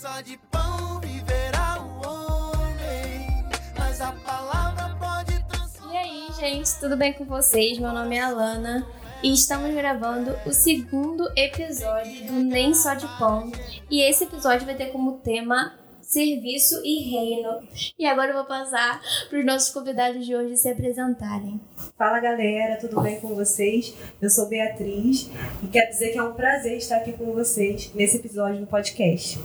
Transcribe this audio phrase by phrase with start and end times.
[0.00, 3.44] só de pão viverá o homem,
[3.78, 5.92] mas a palavra pode transformar.
[5.92, 7.78] E aí, gente, tudo bem com vocês?
[7.78, 8.86] Meu nome é Alana
[9.22, 13.52] e estamos gravando o segundo episódio do Nem Só de Pão.
[13.90, 17.60] E esse episódio vai ter como tema serviço e reino.
[17.98, 21.60] E agora eu vou passar para os nossos convidados de hoje se apresentarem.
[21.98, 23.94] Fala galera, tudo bem com vocês?
[24.18, 25.30] Eu sou Beatriz
[25.62, 29.38] e quero dizer que é um prazer estar aqui com vocês nesse episódio do podcast.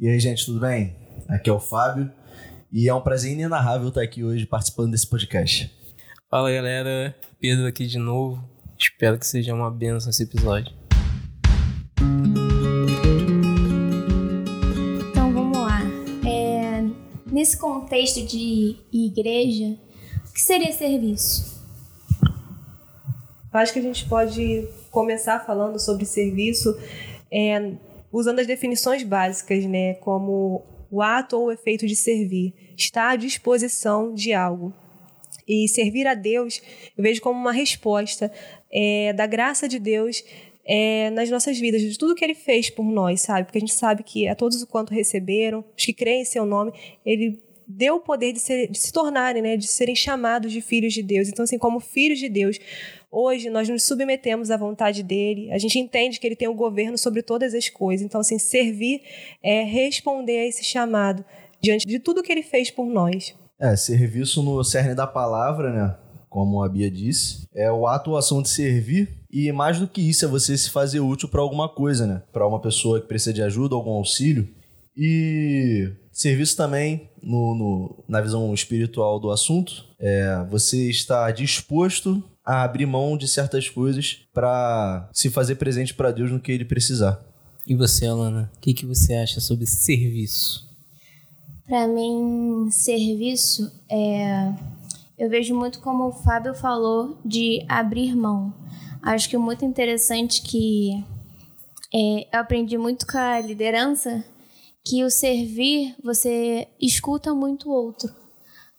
[0.00, 0.94] E aí, gente, tudo bem?
[1.26, 2.08] Aqui é o Fábio
[2.70, 5.76] e é um prazer inenarrável estar aqui hoje participando desse podcast.
[6.30, 8.40] Fala galera, Pedro aqui de novo.
[8.78, 10.72] Espero que seja uma benção esse episódio.
[15.10, 15.80] Então vamos lá.
[16.24, 16.80] É,
[17.26, 19.76] nesse contexto de igreja,
[20.28, 21.60] o que seria serviço?
[23.52, 26.78] Eu acho que a gente pode começar falando sobre serviço
[27.32, 27.72] é,
[28.12, 29.94] usando as definições básicas, né?
[29.94, 34.72] Como o ato ou o efeito de servir, está à disposição de algo.
[35.46, 36.60] E servir a Deus
[36.96, 38.30] eu vejo como uma resposta
[38.70, 40.22] é, da graça de Deus
[40.64, 43.44] é, nas nossas vidas, de tudo que Ele fez por nós, sabe?
[43.44, 46.44] Porque a gente sabe que a todos o quanto receberam, os que creem em Seu
[46.44, 46.72] nome,
[47.04, 49.56] Ele deu o poder de, ser, de se tornarem, né?
[49.56, 51.28] De serem chamados de filhos de Deus.
[51.28, 52.58] Então, assim, como filhos de Deus,
[53.10, 56.98] Hoje nós nos submetemos à vontade dele, a gente entende que ele tem o governo
[56.98, 58.04] sobre todas as coisas.
[58.04, 59.00] Então, assim, servir
[59.42, 61.24] é responder a esse chamado
[61.60, 63.34] diante de tudo que ele fez por nós.
[63.58, 65.96] É, serviço no cerne da palavra, né?
[66.28, 70.02] Como a Bia disse, é o ato ou ação de servir e mais do que
[70.02, 72.22] isso é você se fazer útil para alguma coisa, né?
[72.30, 74.46] Para uma pessoa que precisa de ajuda, algum auxílio.
[74.94, 82.62] E serviço também, no, no, na visão espiritual do assunto, é você estar disposto a
[82.62, 87.20] abrir mão de certas coisas para se fazer presente para Deus no que ele precisar.
[87.66, 90.66] E você, Alana, o que, que você acha sobre serviço?
[91.66, 94.54] Para mim, serviço é.
[95.18, 98.54] Eu vejo muito como o Fábio falou de abrir mão.
[99.02, 101.04] Acho que é muito interessante que
[101.92, 104.24] é, eu aprendi muito com a liderança
[104.88, 108.10] que o servir você escuta muito o outro.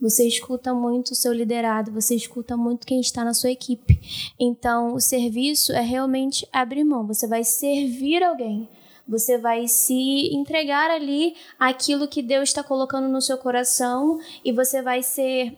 [0.01, 3.99] Você escuta muito o seu liderado, você escuta muito quem está na sua equipe.
[4.39, 7.05] Então, o serviço é realmente abrir mão.
[7.05, 8.67] Você vai servir alguém.
[9.07, 14.81] Você vai se entregar ali aquilo que Deus está colocando no seu coração e você
[14.81, 15.55] vai ser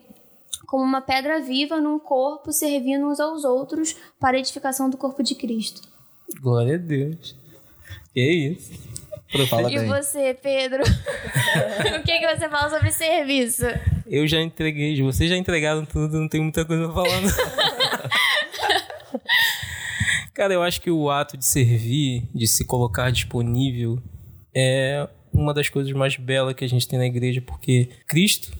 [0.67, 5.23] como uma pedra viva num corpo, servindo uns aos outros para a edificação do corpo
[5.23, 5.81] de Cristo.
[6.41, 7.35] Glória a Deus.
[8.15, 8.90] E é isso.
[9.49, 9.87] Fala e bem.
[9.87, 10.83] você, Pedro?
[10.83, 13.63] o que, que você fala sobre serviço?
[14.05, 17.21] Eu já entreguei, vocês já entregaram tudo, não tem muita coisa pra falar.
[17.21, 17.31] Não.
[20.33, 24.01] Cara, eu acho que o ato de servir, de se colocar disponível,
[24.53, 28.51] é uma das coisas mais belas que a gente tem na igreja, porque Cristo,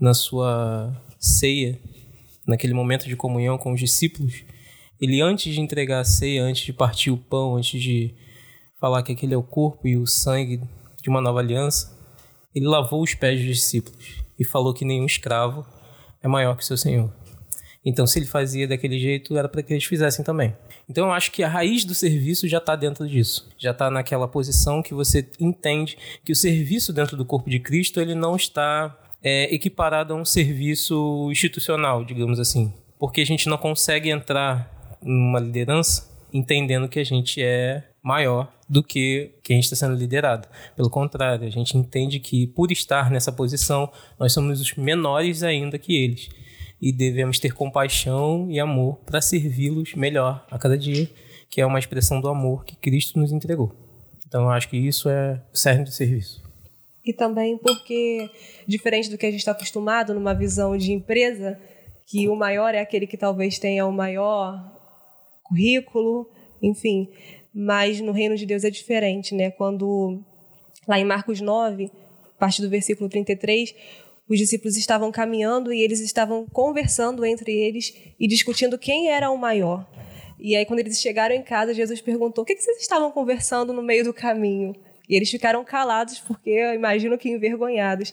[0.00, 1.78] na sua ceia,
[2.46, 4.44] naquele momento de comunhão com os discípulos,
[5.00, 8.14] ele antes de entregar a ceia, antes de partir o pão, antes de
[8.78, 10.60] falar que aquele é o corpo e o sangue
[11.02, 11.96] de uma nova aliança,
[12.54, 15.66] ele lavou os pés dos discípulos e falou que nenhum escravo
[16.22, 17.12] é maior que seu senhor.
[17.84, 20.56] Então, se ele fazia daquele jeito, era para que eles fizessem também.
[20.88, 23.48] Então, eu acho que a raiz do serviço já está dentro disso.
[23.56, 28.00] Já está naquela posição que você entende que o serviço dentro do corpo de Cristo
[28.00, 32.74] ele não está é, equiparado a um serviço institucional, digamos assim.
[32.98, 38.84] Porque a gente não consegue entrar numa liderança entendendo que a gente é maior do
[38.84, 40.46] que quem está sendo liderado.
[40.76, 45.76] Pelo contrário, a gente entende que por estar nessa posição, nós somos os menores ainda
[45.76, 46.28] que eles
[46.80, 51.10] e devemos ter compaixão e amor para servi-los melhor a cada dia,
[51.50, 53.74] que é uma expressão do amor que Cristo nos entregou.
[54.24, 56.40] Então, eu acho que isso é o cerne do serviço.
[57.04, 58.30] E também porque,
[58.68, 61.58] diferente do que a gente está acostumado numa visão de empresa,
[62.06, 64.60] que o maior é aquele que talvez tenha o maior
[65.42, 66.28] currículo,
[66.62, 67.08] enfim,
[67.58, 69.50] mas no reino de Deus é diferente, né?
[69.50, 70.22] Quando
[70.86, 71.90] lá em Marcos 9,
[72.36, 73.74] a partir do versículo 33,
[74.28, 79.38] os discípulos estavam caminhando e eles estavam conversando entre eles e discutindo quem era o
[79.38, 79.88] maior.
[80.38, 83.72] E aí, quando eles chegaram em casa, Jesus perguntou: O que, que vocês estavam conversando
[83.72, 84.76] no meio do caminho?
[85.08, 88.12] E eles ficaram calados, porque eu imagino que envergonhados.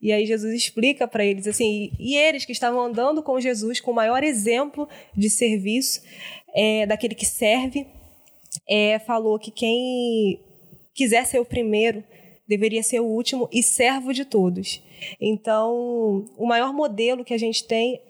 [0.00, 3.90] E aí, Jesus explica para eles assim: e eles que estavam andando com Jesus, com
[3.90, 6.00] o maior exemplo de serviço,
[6.54, 7.88] é, daquele que serve,
[8.68, 10.40] é, falou que quem
[10.94, 12.02] quiser ser o primeiro
[12.46, 14.82] deveria ser o último e servo de todos.
[15.20, 18.00] Então, o maior modelo que a gente tem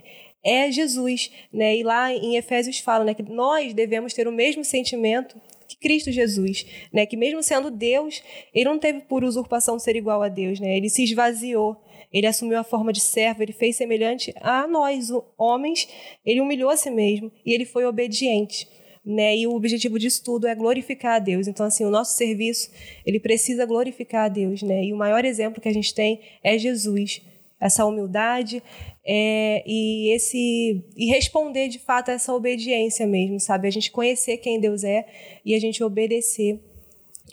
[0.44, 1.76] é Jesus, né?
[1.76, 6.12] E lá em Efésios fala, né, que nós devemos ter o mesmo sentimento que Cristo
[6.12, 7.06] Jesus, né?
[7.06, 10.76] Que mesmo sendo Deus, ele não teve por usurpação ser igual a Deus, né?
[10.76, 11.76] Ele se esvaziou,
[12.12, 15.08] ele assumiu a forma de servo, ele fez semelhante a nós,
[15.38, 15.88] homens,
[16.24, 18.68] ele humilhou a si mesmo e ele foi obediente.
[19.04, 19.36] Né?
[19.36, 21.46] E o objetivo disso tudo é glorificar a Deus.
[21.46, 22.70] Então, assim, o nosso serviço,
[23.04, 24.82] ele precisa glorificar a Deus, né?
[24.82, 27.20] E o maior exemplo que a gente tem é Jesus.
[27.60, 28.62] Essa humildade
[29.06, 33.68] é, e esse e responder de fato a essa obediência mesmo, sabe?
[33.68, 35.06] A gente conhecer quem Deus é
[35.44, 36.58] e a gente obedecer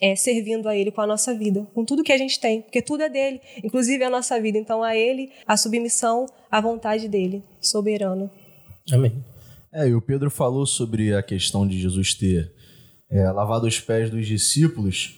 [0.02, 2.82] é, servindo a Ele com a nossa vida, com tudo que a gente tem, porque
[2.82, 4.58] tudo é dele, inclusive a nossa vida.
[4.58, 8.30] Então, a Ele, a submissão à vontade dele, soberano.
[8.92, 9.31] Amém.
[9.74, 12.52] É, e o Pedro falou sobre a questão de Jesus ter
[13.10, 15.18] é, lavado os pés dos discípulos.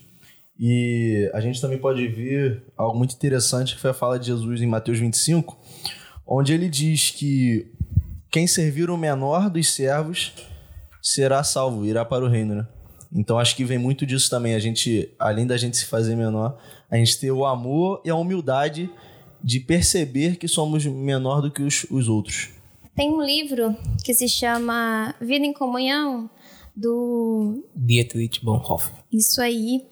[0.59, 4.61] E a gente também pode ver algo muito interessante que foi a fala de Jesus
[4.61, 5.57] em Mateus 25,
[6.27, 7.71] onde ele diz que
[8.31, 10.33] quem servir o menor dos servos
[11.01, 12.67] será salvo, irá para o reino, né?
[13.11, 14.53] Então acho que vem muito disso também.
[14.53, 16.59] A gente, além da gente se fazer menor,
[16.89, 18.89] a gente ter o amor e a humildade
[19.43, 22.52] de perceber que somos menor do que os, os outros.
[22.95, 26.29] Tem um livro que se chama Vida em Comunhão,
[26.75, 27.63] do.
[27.75, 28.93] Dietrich Bonhoeffer.
[29.11, 29.85] Isso aí.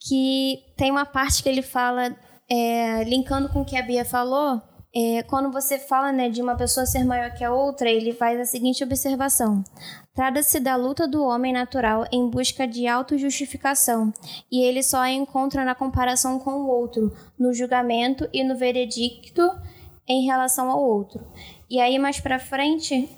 [0.00, 2.16] Que tem uma parte que ele fala,
[2.48, 4.60] é, linkando com o que a Bia falou,
[4.94, 8.40] é, quando você fala né, de uma pessoa ser maior que a outra, ele faz
[8.40, 9.62] a seguinte observação:
[10.14, 14.12] Trata-se da luta do homem natural em busca de autojustificação,
[14.50, 19.42] e ele só a encontra na comparação com o outro, no julgamento e no veredicto
[20.08, 21.24] em relação ao outro.
[21.70, 23.08] E aí mais para frente,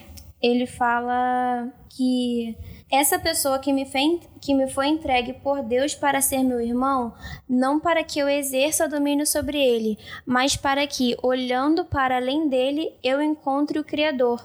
[0.42, 2.54] ele fala que
[2.90, 7.14] essa pessoa que me, foi, que me foi entregue por Deus para ser meu irmão,
[7.48, 12.92] não para que eu exerça domínio sobre ele, mas para que, olhando para além dele,
[13.02, 14.44] eu encontre o Criador.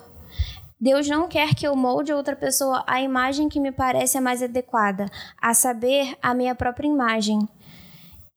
[0.79, 4.41] Deus não quer que eu molde outra pessoa à imagem que me parece a mais
[4.41, 5.07] adequada,
[5.41, 7.39] a saber, a minha própria imagem.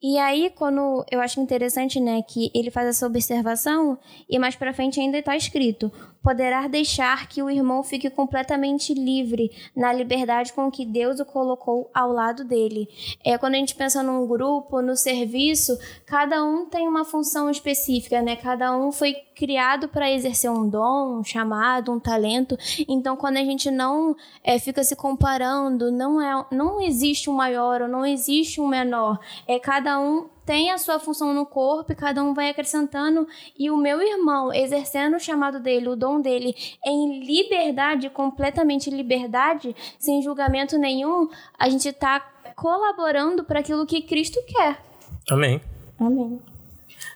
[0.03, 3.99] E aí, quando eu acho interessante, né, que ele faz essa observação,
[4.29, 5.93] e mais para frente ainda está escrito:
[6.23, 11.91] poderá deixar que o irmão fique completamente livre na liberdade com que Deus o colocou
[11.93, 12.89] ao lado dele.
[13.23, 18.23] É quando a gente pensa num grupo, no serviço, cada um tem uma função específica,
[18.23, 18.37] né?
[18.37, 22.59] Cada um foi criado para exercer um dom, um chamado, um talento.
[22.87, 24.15] Então, quando a gente não
[24.45, 29.19] é, fica se comparando, não é, não existe um maior ou não existe um menor.
[29.49, 33.27] É cada um tem a sua função no corpo e cada um vai acrescentando.
[33.59, 36.55] E o meu irmão, exercendo o chamado dele, o dom dele,
[36.85, 42.21] em liberdade, completamente liberdade, sem julgamento nenhum, a gente está
[42.55, 44.85] colaborando para aquilo que Cristo quer.
[45.31, 45.63] Amém.
[45.99, 46.39] Amém.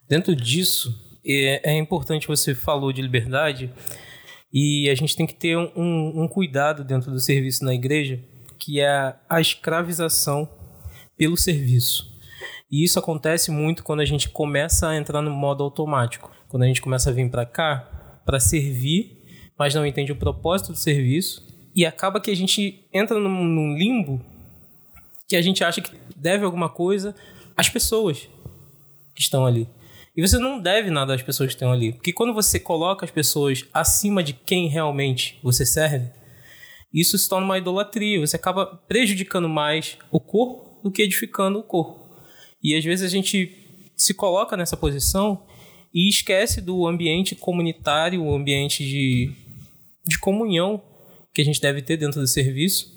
[0.09, 3.73] Dentro disso, é, é importante, você falou de liberdade,
[4.53, 8.21] e a gente tem que ter um, um cuidado dentro do serviço na igreja,
[8.59, 10.49] que é a escravização
[11.17, 12.12] pelo serviço.
[12.71, 16.31] E isso acontece muito quando a gente começa a entrar no modo automático.
[16.49, 20.73] Quando a gente começa a vir para cá para servir, mas não entende o propósito
[20.73, 21.43] do serviço,
[21.75, 24.25] e acaba que a gente entra num, num limbo
[25.29, 27.15] que a gente acha que deve alguma coisa
[27.56, 28.29] às pessoas
[29.15, 29.69] que estão ali.
[30.17, 31.93] E você não deve nada às pessoas que estão ali.
[31.93, 36.09] Porque quando você coloca as pessoas acima de quem realmente você serve,
[36.93, 38.21] isso se torna uma idolatria.
[38.21, 42.17] Você acaba prejudicando mais o corpo do que edificando o corpo.
[42.63, 43.53] E às vezes a gente
[43.97, 45.43] se coloca nessa posição
[45.93, 49.33] e esquece do ambiente comunitário, o ambiente de,
[50.06, 50.81] de comunhão
[51.35, 52.97] que a gente deve ter dentro do serviço.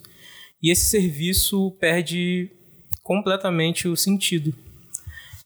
[0.62, 2.52] E esse serviço perde
[3.02, 4.54] completamente o sentido.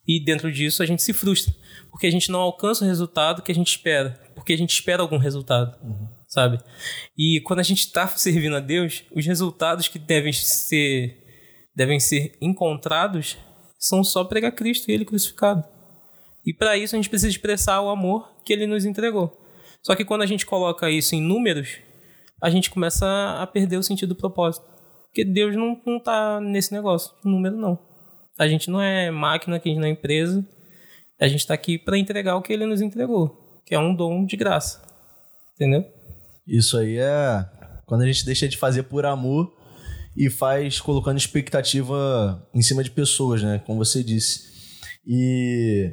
[0.06, 1.61] E dentro disso a gente se frustra
[2.02, 5.04] porque a gente não alcança o resultado que a gente espera, porque a gente espera
[5.04, 6.08] algum resultado, uhum.
[6.28, 6.58] sabe?
[7.16, 11.20] E quando a gente está servindo a Deus, os resultados que devem ser
[11.76, 13.38] devem ser encontrados
[13.78, 15.64] são só pregar Cristo e Ele crucificado.
[16.44, 19.40] E para isso a gente precisa expressar o amor que Ele nos entregou.
[19.84, 21.78] Só que quando a gente coloca isso em números,
[22.42, 23.06] a gente começa
[23.40, 24.66] a perder o sentido do propósito.
[25.06, 27.78] Porque Deus não, não tá nesse negócio, número não.
[28.40, 30.44] A gente não é máquina, a gente não é empresa
[31.22, 34.26] a gente está aqui para entregar o que ele nos entregou, que é um dom
[34.26, 34.82] de graça.
[35.54, 35.86] Entendeu?
[36.48, 37.46] Isso aí é
[37.86, 39.54] quando a gente deixa de fazer por amor
[40.18, 43.62] e faz colocando expectativa em cima de pessoas, né?
[43.66, 44.50] Como você disse.
[45.06, 45.92] E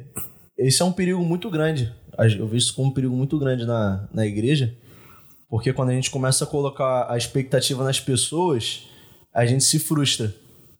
[0.57, 1.93] esse é um perigo muito grande.
[2.17, 4.75] Eu vejo isso como um perigo muito grande na, na igreja,
[5.47, 8.87] porque quando a gente começa a colocar a expectativa nas pessoas,
[9.33, 10.33] a gente se frustra.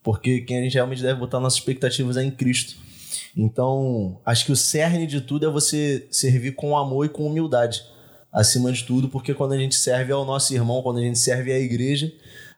[0.03, 2.88] Porque quem a gente realmente deve botar nossas expectativas é em Cristo.
[3.35, 7.83] Então, acho que o cerne de tudo é você servir com amor e com humildade,
[8.31, 11.51] acima de tudo, porque quando a gente serve ao nosso irmão, quando a gente serve
[11.51, 12.11] à igreja,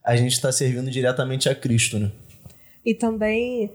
[0.03, 2.11] a gente está servindo diretamente a Cristo, né?
[2.85, 3.71] E também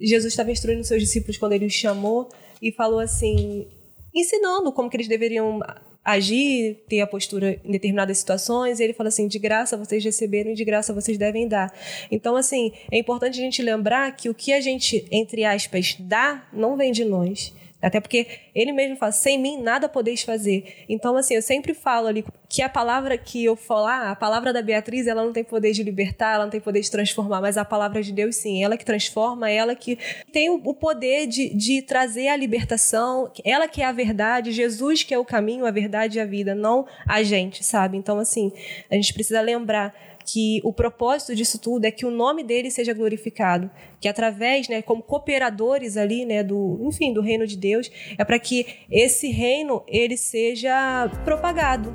[0.00, 2.28] Jesus estava instruindo seus discípulos quando ele os chamou
[2.60, 3.66] e falou assim,
[4.14, 5.60] ensinando como que eles deveriam
[6.04, 10.54] agir, ter a postura em determinadas situações, ele fala assim: de graça vocês receberam e
[10.54, 11.72] de graça vocês devem dar.
[12.10, 16.46] Então, assim, é importante a gente lembrar que o que a gente, entre aspas, dá,
[16.52, 17.52] não vem de nós.
[17.82, 20.84] Até porque ele mesmo fala, sem mim nada podeis fazer.
[20.88, 24.62] Então, assim, eu sempre falo ali que a palavra que eu falar, a palavra da
[24.62, 27.64] Beatriz, ela não tem poder de libertar, ela não tem poder de transformar, mas a
[27.64, 28.62] palavra de Deus, sim.
[28.62, 29.98] Ela que transforma, ela que
[30.30, 35.14] tem o poder de, de trazer a libertação, ela que é a verdade, Jesus que
[35.14, 37.96] é o caminho, a verdade e a vida, não a gente, sabe?
[37.96, 38.52] Então, assim,
[38.90, 42.92] a gente precisa lembrar que o propósito disso tudo é que o nome dele seja
[42.92, 48.24] glorificado, que através, né, como cooperadores ali, né, do, enfim, do reino de Deus, é
[48.24, 51.92] para que esse reino ele seja propagado.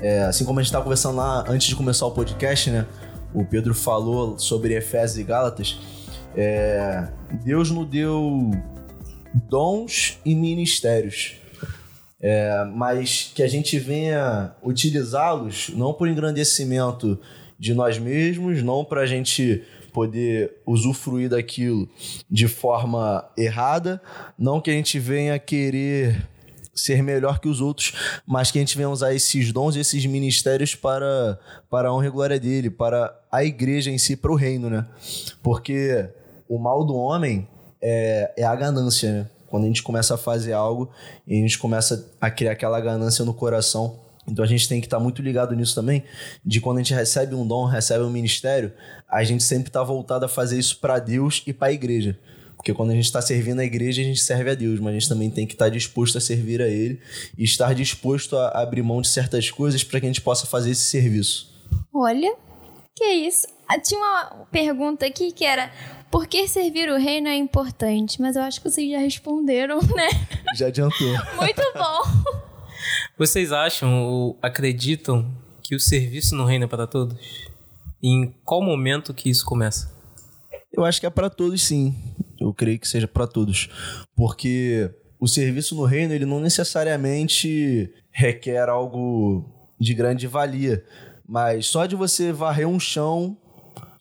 [0.00, 2.86] É, assim como a gente estava conversando lá antes de começar o podcast, né?
[3.34, 5.80] O Pedro falou sobre Efésios e Gálatas.
[6.36, 7.08] É,
[7.42, 8.52] Deus nos deu
[9.34, 11.36] dons e ministérios.
[12.20, 17.18] É, mas que a gente venha utilizá-los não por engrandecimento
[17.58, 21.88] de nós mesmos, não para a gente poder usufruir daquilo
[22.30, 24.00] de forma errada,
[24.38, 26.26] não que a gente venha querer
[26.74, 30.04] ser melhor que os outros, mas que a gente venha usar esses dons e esses
[30.04, 31.38] ministérios para,
[31.70, 34.86] para a honra e glória dele, para a igreja em si, para o reino, né?
[35.42, 36.06] Porque
[36.46, 37.48] o mal do homem
[37.88, 39.26] é, é a ganância, né?
[39.46, 40.90] Quando a gente começa a fazer algo
[41.24, 44.00] e a gente começa a criar aquela ganância no coração.
[44.26, 46.02] Então a gente tem que estar tá muito ligado nisso também,
[46.44, 48.72] de quando a gente recebe um dom, recebe um ministério,
[49.08, 52.18] a gente sempre está voltado a fazer isso para Deus e para a igreja.
[52.56, 54.92] Porque quando a gente está servindo a igreja, a gente serve a Deus, mas a
[54.94, 57.00] gente também tem que estar tá disposto a servir a Ele
[57.38, 60.72] e estar disposto a abrir mão de certas coisas para que a gente possa fazer
[60.72, 61.54] esse serviço.
[61.94, 62.34] Olha,
[62.96, 63.46] que isso.
[63.68, 65.70] Ah, tinha uma pergunta aqui que era
[66.10, 68.20] por que servir o reino é importante?
[68.20, 70.08] Mas eu acho que vocês já responderam, né?
[70.54, 71.08] Já adiantou.
[71.36, 72.32] Muito bom.
[73.18, 75.30] Vocês acham ou acreditam
[75.62, 77.18] que o serviço no reino é para todos?
[78.02, 79.90] E em qual momento que isso começa?
[80.72, 81.94] Eu acho que é para todos, sim.
[82.38, 83.68] Eu creio que seja para todos,
[84.14, 89.44] porque o serviço no reino ele não necessariamente requer algo
[89.80, 90.84] de grande valia,
[91.26, 93.36] mas só de você varrer um chão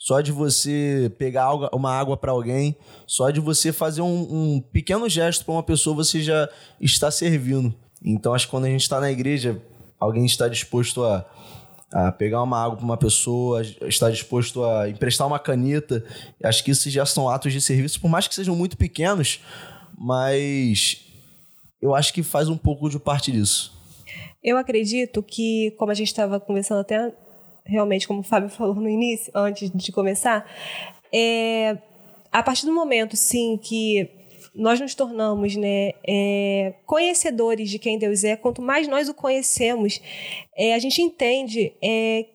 [0.05, 2.75] só de você pegar uma água para alguém,
[3.07, 6.47] só de você fazer um, um pequeno gesto para uma pessoa, você já
[6.79, 7.74] está servindo.
[8.03, 9.59] Então, acho que quando a gente está na igreja,
[10.00, 11.25] alguém está disposto a,
[11.91, 16.05] a pegar uma água para uma pessoa, está disposto a emprestar uma caneta.
[16.43, 19.39] Acho que isso já são atos de serviço, por mais que sejam muito pequenos,
[19.97, 21.01] mas
[21.81, 23.74] eu acho que faz um pouco de parte disso.
[24.43, 27.12] Eu acredito que, como a gente estava conversando até
[27.65, 30.50] realmente, como o Fábio falou no início, antes de começar,
[31.12, 31.77] é,
[32.31, 34.10] a partir do momento, sim, que
[34.53, 40.01] nós nos tornamos né, é, conhecedores de quem Deus é, quanto mais nós o conhecemos,
[40.55, 42.25] é, a gente entende é,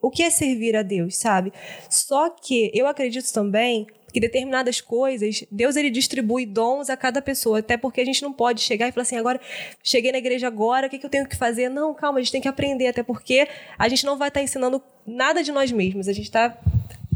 [0.00, 1.52] o que é servir a Deus, sabe?
[1.88, 7.60] Só que eu acredito também que determinadas coisas, Deus ele distribui dons a cada pessoa,
[7.60, 9.40] até porque a gente não pode chegar e falar assim, agora
[9.82, 11.68] cheguei na igreja agora, o que, que eu tenho que fazer?
[11.68, 14.44] Não, calma, a gente tem que aprender, até porque a gente não vai estar tá
[14.44, 16.56] ensinando nada de nós mesmos, a gente está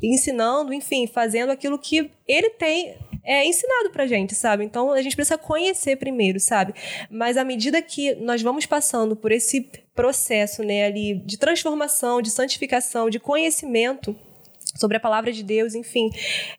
[0.02, 4.64] ensinando, enfim, fazendo aquilo que ele tem é ensinado pra gente, sabe?
[4.64, 6.72] Então a gente precisa conhecer primeiro, sabe?
[7.10, 12.30] Mas à medida que nós vamos passando por esse processo, né, ali de transformação, de
[12.30, 14.14] santificação, de conhecimento,
[14.78, 16.10] sobre a palavra de Deus, enfim.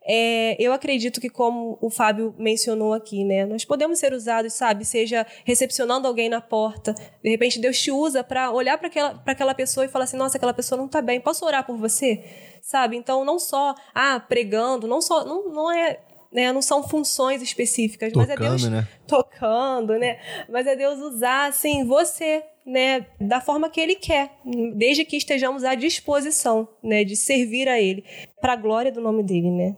[0.05, 4.85] É, eu acredito que, como o Fábio mencionou aqui, né, nós podemos ser usados, sabe,
[4.85, 9.53] seja recepcionando alguém na porta, de repente Deus te usa para olhar para aquela, aquela
[9.53, 12.23] pessoa e falar assim: nossa, aquela pessoa não está bem, posso orar por você?
[12.61, 12.97] Sabe?
[12.97, 15.23] Então, não só ah, pregando, não só.
[15.25, 15.99] Não, não é
[16.31, 16.51] né?
[16.51, 18.87] Não são funções específicas, tocando, mas é Deus né?
[19.07, 20.19] tocando, né?
[20.49, 24.29] Mas é Deus usar assim você, né, da forma que ele quer,
[24.75, 28.03] desde que estejamos à disposição, né, de servir a ele
[28.41, 29.77] para a glória do nome dele, né?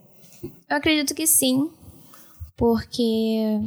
[0.68, 1.70] Eu acredito que sim,
[2.58, 3.60] porque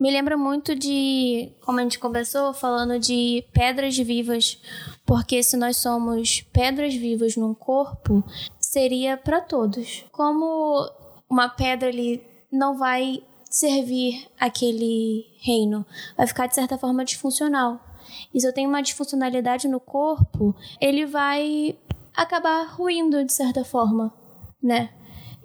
[0.00, 4.58] me lembra muito de, como a gente conversou, falando de pedras vivas,
[5.04, 8.24] porque se nós somos pedras vivas num corpo,
[8.58, 10.06] seria para todos.
[10.10, 10.90] Como
[11.28, 15.84] uma pedra ali não vai servir aquele reino,
[16.16, 17.78] vai ficar de certa forma disfuncional.
[18.34, 21.78] E se eu tenho uma disfuncionalidade no corpo, ele vai
[22.14, 24.12] acabar ruindo de certa forma,
[24.62, 24.90] né?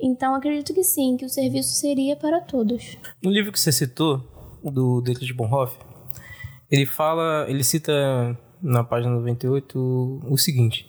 [0.01, 2.97] Então acredito que sim, que o serviço seria para todos.
[3.23, 4.23] No livro que você citou,
[4.63, 5.79] do Dietrich Bonhoeffer,
[6.69, 10.87] ele fala, ele cita na página 98 o seguinte: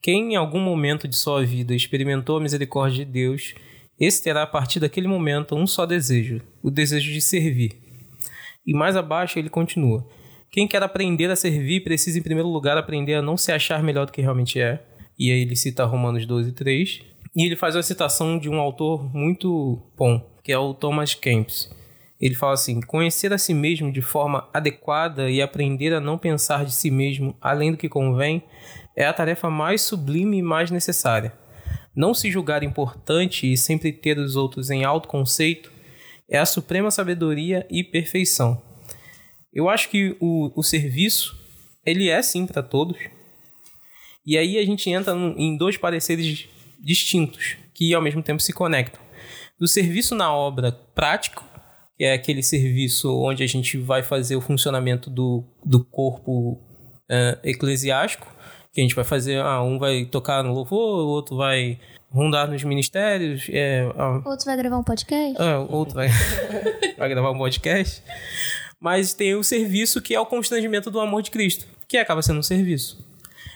[0.00, 3.54] Quem em algum momento de sua vida experimentou a misericórdia de Deus,
[3.98, 7.78] esse terá a partir daquele momento um só desejo, o desejo de servir.
[8.66, 10.06] E mais abaixo ele continua:
[10.52, 14.04] Quem quer aprender a servir precisa em primeiro lugar aprender a não se achar melhor
[14.04, 14.84] do que realmente é.
[15.18, 17.00] E aí ele cita Romanos 12, 3.
[17.34, 21.70] E ele faz uma citação de um autor muito bom, que é o Thomas Kempis.
[22.20, 26.66] Ele fala assim: conhecer a si mesmo de forma adequada e aprender a não pensar
[26.66, 28.42] de si mesmo além do que convém
[28.94, 31.32] é a tarefa mais sublime e mais necessária.
[31.96, 35.72] Não se julgar importante e sempre ter os outros em alto conceito
[36.28, 38.71] é a suprema sabedoria e perfeição.
[39.52, 41.36] Eu acho que o, o serviço
[41.84, 42.98] ele é sim para todos.
[44.24, 46.48] E aí a gente entra em dois pareceres
[46.80, 49.00] distintos que ao mesmo tempo se conectam.
[49.58, 51.44] Do serviço na obra prático,
[51.96, 56.52] que é aquele serviço onde a gente vai fazer o funcionamento do, do corpo
[57.10, 58.26] uh, eclesiástico,
[58.72, 61.78] que a gente vai fazer, ah, um vai tocar no louvor, o outro vai
[62.10, 63.46] rondar nos ministérios.
[63.50, 65.42] É, ah, outro vai gravar um podcast.
[65.42, 66.08] É, outro vai,
[66.96, 68.02] vai gravar um podcast.
[68.82, 72.40] Mas tem o serviço que é o constrangimento do amor de Cristo, que acaba sendo
[72.40, 73.06] um serviço.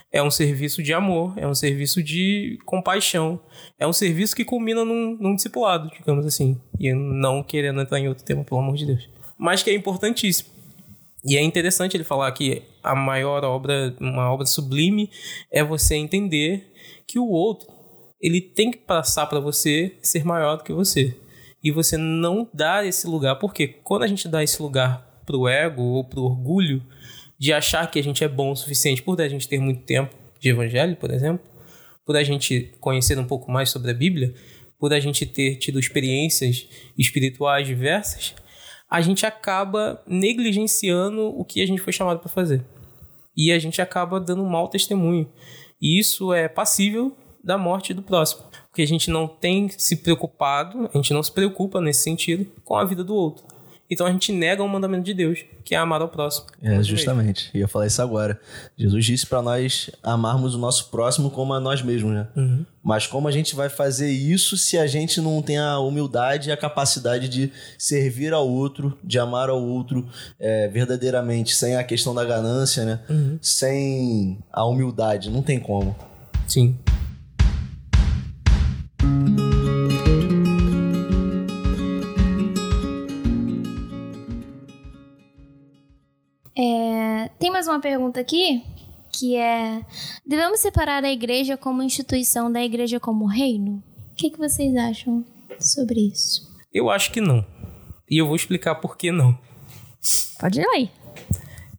[0.09, 3.37] É um serviço de amor, é um serviço de compaixão,
[3.77, 6.57] é um serviço que culmina num, num discipulado, digamos assim.
[6.79, 9.09] E não querendo entrar em outro tema, pelo amor de Deus.
[9.37, 10.47] Mas que é importantíssimo.
[11.25, 15.11] E é interessante ele falar que a maior obra, uma obra sublime,
[15.51, 16.71] é você entender
[17.05, 17.67] que o outro
[18.21, 21.17] ele tem que passar para você ser maior do que você.
[21.61, 25.83] E você não dar esse lugar, porque quando a gente dá esse lugar pro ego
[25.83, 26.81] ou pro orgulho
[27.37, 30.15] de achar que a gente é bom o suficiente por a gente ter muito tempo
[30.39, 31.45] de evangelho, por exemplo,
[32.03, 34.33] por a gente conhecer um pouco mais sobre a Bíblia,
[34.79, 36.67] por a gente ter tido experiências
[36.97, 38.33] espirituais diversas,
[38.89, 42.63] a gente acaba negligenciando o que a gente foi chamado para fazer.
[43.35, 45.29] E a gente acaba dando um mau testemunho.
[45.81, 48.43] E isso é passível da morte do próximo.
[48.69, 52.75] Porque a gente não tem se preocupado, a gente não se preocupa nesse sentido com
[52.75, 53.45] a vida do outro.
[53.89, 56.47] Então a gente nega o mandamento de Deus, que é amar ao próximo.
[56.61, 57.49] É, justamente.
[57.53, 58.39] Eu ia falar isso agora.
[58.77, 62.27] Jesus disse para nós amarmos o nosso próximo como a nós mesmos, né?
[62.35, 62.65] Uhum.
[62.83, 66.51] Mas como a gente vai fazer isso se a gente não tem a humildade e
[66.51, 70.07] a capacidade de servir ao outro, de amar ao outro
[70.39, 72.99] é, verdadeiramente, sem a questão da ganância, né?
[73.09, 73.37] Uhum.
[73.41, 75.95] Sem a humildade, não tem como.
[76.47, 76.77] Sim.
[87.47, 88.61] Tem mais uma pergunta aqui,
[89.09, 89.81] que é:
[90.25, 93.81] devemos separar a igreja como instituição da igreja como reino?
[94.11, 95.23] O que, que vocês acham
[95.57, 96.41] sobre isso?
[96.73, 97.45] Eu acho que não.
[98.09, 99.37] E eu vou explicar por que não.
[100.37, 100.91] Pode ir aí.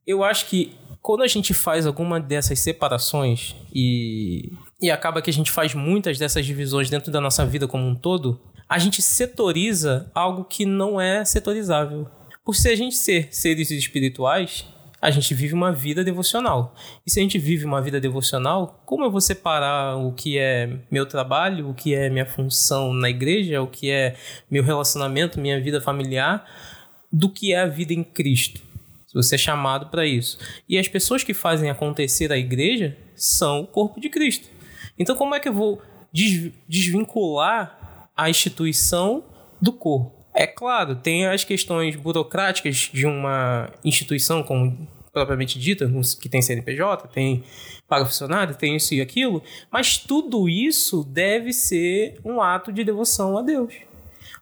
[0.07, 4.51] Eu acho que quando a gente faz alguma dessas separações e,
[4.81, 7.95] e acaba que a gente faz muitas dessas divisões dentro da nossa vida como um
[7.95, 12.09] todo, a gente setoriza algo que não é setorizável.
[12.43, 14.65] Por se a gente ser seres espirituais,
[15.01, 16.75] a gente vive uma vida devocional.
[17.07, 20.79] E se a gente vive uma vida devocional, como eu vou separar o que é
[20.91, 24.17] meu trabalho, o que é minha função na igreja, o que é
[24.51, 26.45] meu relacionamento, minha vida familiar,
[27.13, 28.61] do que é a vida em Cristo?
[29.07, 30.39] Se você é chamado para isso.
[30.69, 34.49] E as pessoas que fazem acontecer a igreja são o corpo de Cristo.
[34.99, 35.81] Então, como é que eu vou
[36.69, 39.25] desvincular a instituição
[39.63, 40.18] do corpo?
[40.35, 47.09] É claro, tem as questões burocráticas de uma instituição, como propriamente dita, que tem CNPJ,
[47.09, 47.43] tem
[47.89, 53.37] paga funcionário, tem isso e aquilo, mas tudo isso deve ser um ato de devoção
[53.37, 53.75] a Deus.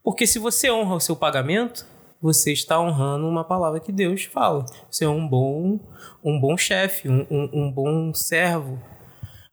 [0.02, 1.86] Porque se você honra o seu pagamento,
[2.20, 4.66] você está honrando uma palavra que Deus fala.
[4.90, 5.78] Você é um bom,
[6.24, 8.80] um bom chefe, um, um, um bom servo.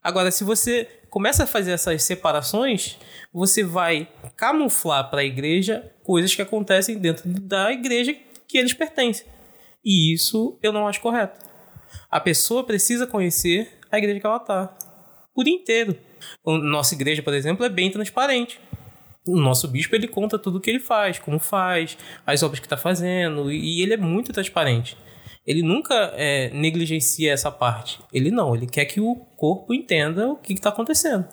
[0.02, 2.98] Agora, se você começa a fazer essas separações,
[3.32, 8.12] você vai camuflar para a igreja coisas que acontecem dentro da igreja
[8.48, 9.24] que eles pertencem.
[9.84, 11.38] E isso eu não acho correto.
[12.10, 14.76] A pessoa precisa conhecer a igreja que ela está
[15.32, 15.96] por inteiro.
[16.44, 18.58] Nossa igreja, por exemplo, é bem transparente.
[19.24, 21.96] O nosso bispo ele conta tudo o que ele faz, como faz,
[22.26, 24.96] as obras que está fazendo, e ele é muito transparente.
[25.46, 28.00] Ele nunca é, negligencia essa parte.
[28.12, 31.26] Ele não, ele quer que o corpo entenda o que está acontecendo.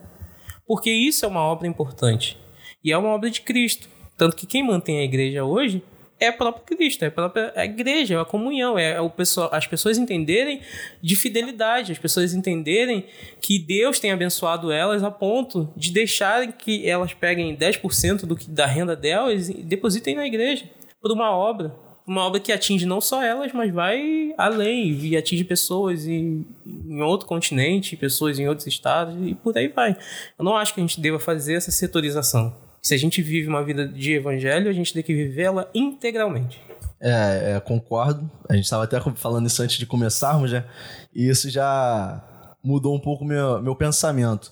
[0.67, 2.37] Porque isso é uma obra importante.
[2.83, 3.87] E é uma obra de Cristo.
[4.17, 5.81] Tanto que quem mantém a igreja hoje
[6.19, 9.49] é a própria Cristo, é a própria a igreja, é a comunhão, é o pessoal,
[9.51, 10.61] as pessoas entenderem
[11.01, 13.07] de fidelidade, as pessoas entenderem
[13.41, 18.47] que Deus tem abençoado elas a ponto de deixarem que elas peguem 10% do que
[18.51, 20.69] da renda delas e depositem na igreja
[21.01, 25.43] por uma obra uma obra que atinge não só elas, mas vai além e atinge
[25.43, 29.95] pessoas em, em outro continente, pessoas em outros estados e por aí vai.
[30.37, 32.55] Eu não acho que a gente deva fazer essa setorização.
[32.81, 36.59] Se a gente vive uma vida de evangelho, a gente tem que vivê-la integralmente.
[36.99, 38.29] É, é, concordo.
[38.49, 40.65] A gente estava até falando isso antes de começarmos, né?
[41.13, 42.23] E isso já
[42.63, 44.51] mudou um pouco meu, meu pensamento.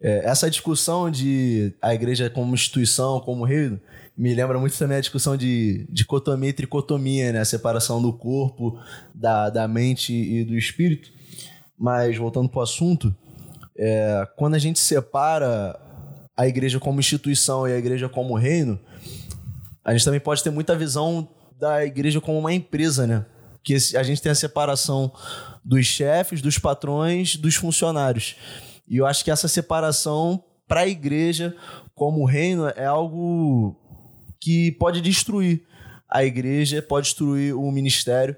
[0.00, 3.80] É, essa discussão de a igreja como instituição, como reino,
[4.16, 7.40] me lembra muito também a discussão de dicotomia e tricotomia, né?
[7.40, 8.78] A separação do corpo,
[9.14, 11.10] da, da mente e do espírito.
[11.78, 13.14] Mas, voltando para o assunto,
[13.76, 15.78] é, quando a gente separa
[16.34, 18.80] a igreja como instituição e a igreja como reino,
[19.84, 23.26] a gente também pode ter muita visão da igreja como uma empresa, né?
[23.62, 25.12] Que a gente tem a separação
[25.62, 28.36] dos chefes, dos patrões, dos funcionários.
[28.88, 31.54] E eu acho que essa separação para a igreja
[31.94, 33.76] como reino é algo
[34.46, 35.62] que pode destruir
[36.08, 38.36] a igreja, pode destruir o ministério.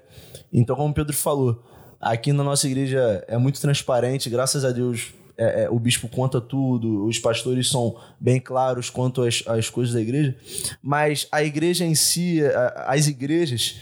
[0.51, 1.63] Então, como o Pedro falou,
[2.01, 5.13] aqui na nossa igreja é muito transparente, graças a Deus.
[5.37, 9.93] É, é, o bispo conta tudo, os pastores são bem claros quanto às, às coisas
[9.93, 10.35] da igreja,
[10.81, 13.75] mas a igreja em si, a, as igrejas,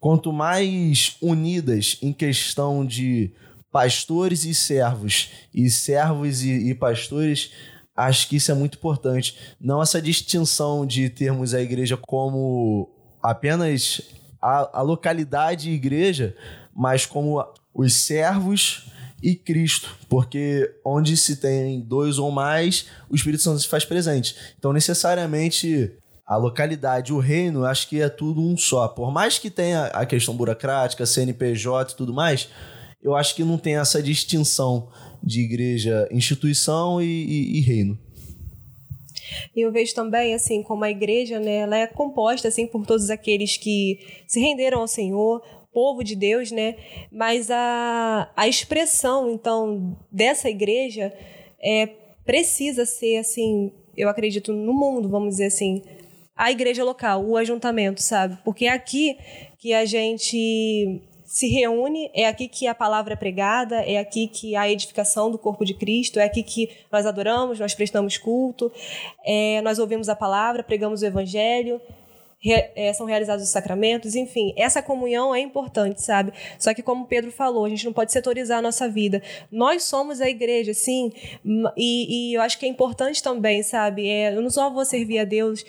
[0.00, 3.30] quanto mais unidas em questão de
[3.70, 7.52] pastores e servos, e servos e, e pastores,
[7.96, 9.36] Acho que isso é muito importante.
[9.60, 12.90] Não essa distinção de termos a igreja como
[13.22, 14.02] apenas
[14.42, 16.36] a, a localidade igreja,
[16.74, 18.90] mas como os servos
[19.22, 24.36] e Cristo, porque onde se tem dois ou mais, o Espírito Santo se faz presente.
[24.58, 25.92] Então, necessariamente,
[26.26, 28.86] a localidade, o reino, acho que é tudo um só.
[28.88, 32.48] Por mais que tenha a questão burocrática, CNPJ e tudo mais,
[33.04, 34.88] eu acho que não tem essa distinção
[35.22, 37.98] de igreja, instituição e, e, e reino.
[39.54, 43.10] E eu vejo também, assim, como a igreja, né, ela é composta, assim, por todos
[43.10, 46.76] aqueles que se renderam ao Senhor, povo de Deus, né?
[47.10, 51.12] Mas a, a expressão, então, dessa igreja
[51.60, 51.88] é,
[52.24, 55.82] precisa ser, assim, eu acredito, no mundo, vamos dizer assim,
[56.36, 58.38] a igreja local, o ajuntamento, sabe?
[58.44, 59.16] Porque é aqui
[59.58, 61.02] que a gente
[61.34, 65.36] se reúne, é aqui que a palavra é pregada, é aqui que a edificação do
[65.36, 68.70] corpo de Cristo, é aqui que nós adoramos, nós prestamos culto,
[69.26, 71.80] é, nós ouvimos a palavra, pregamos o evangelho,
[72.46, 76.32] é, são realizados os sacramentos, enfim, essa comunhão é importante, sabe?
[76.56, 79.20] Só que como Pedro falou, a gente não pode setorizar a nossa vida.
[79.50, 81.10] Nós somos a igreja, sim,
[81.76, 84.08] e, e eu acho que é importante também, sabe?
[84.08, 85.64] É, eu não só vou servir a Deus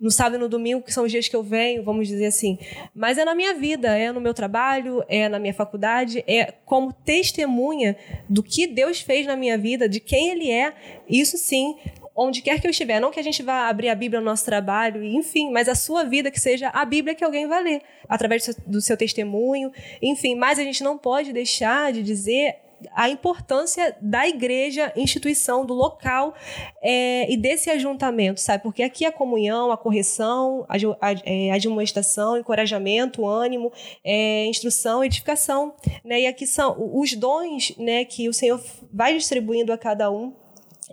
[0.00, 2.58] no sábado e no domingo, que são os dias que eu venho, vamos dizer assim.
[2.94, 6.92] Mas é na minha vida, é no meu trabalho, é na minha faculdade, é como
[6.92, 7.96] testemunha
[8.28, 10.72] do que Deus fez na minha vida, de quem Ele é.
[11.06, 11.76] Isso sim,
[12.16, 12.98] onde quer que eu estiver.
[12.98, 16.02] Não que a gente vá abrir a Bíblia no nosso trabalho, enfim, mas a sua
[16.04, 19.70] vida que seja a Bíblia que alguém vai ler, através do seu, do seu testemunho,
[20.00, 20.34] enfim.
[20.34, 22.56] Mas a gente não pode deixar de dizer
[22.94, 26.34] a importância da igreja, instituição, do local
[26.82, 28.62] é, e desse ajuntamento, sabe?
[28.62, 33.72] Porque aqui a comunhão, a correção, a, a, é, a admoestação, encorajamento, ânimo,
[34.04, 36.22] é, instrução, edificação, né?
[36.22, 38.60] E aqui são os dons, né, que o Senhor
[38.92, 40.39] vai distribuindo a cada um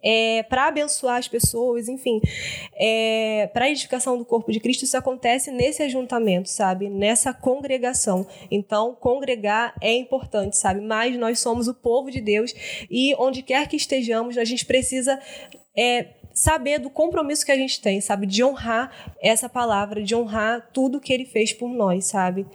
[0.03, 2.21] é, para abençoar as pessoas, enfim,
[2.75, 6.89] é, para a edificação do corpo de Cristo, isso acontece nesse ajuntamento, sabe?
[6.89, 8.27] Nessa congregação.
[8.51, 10.81] Então, congregar é importante, sabe?
[10.81, 12.53] Mas nós somos o povo de Deus
[12.89, 15.19] e onde quer que estejamos, a gente precisa
[15.75, 18.27] é, saber do compromisso que a gente tem, sabe?
[18.27, 22.45] De honrar essa palavra, de honrar tudo que ele fez por nós, sabe?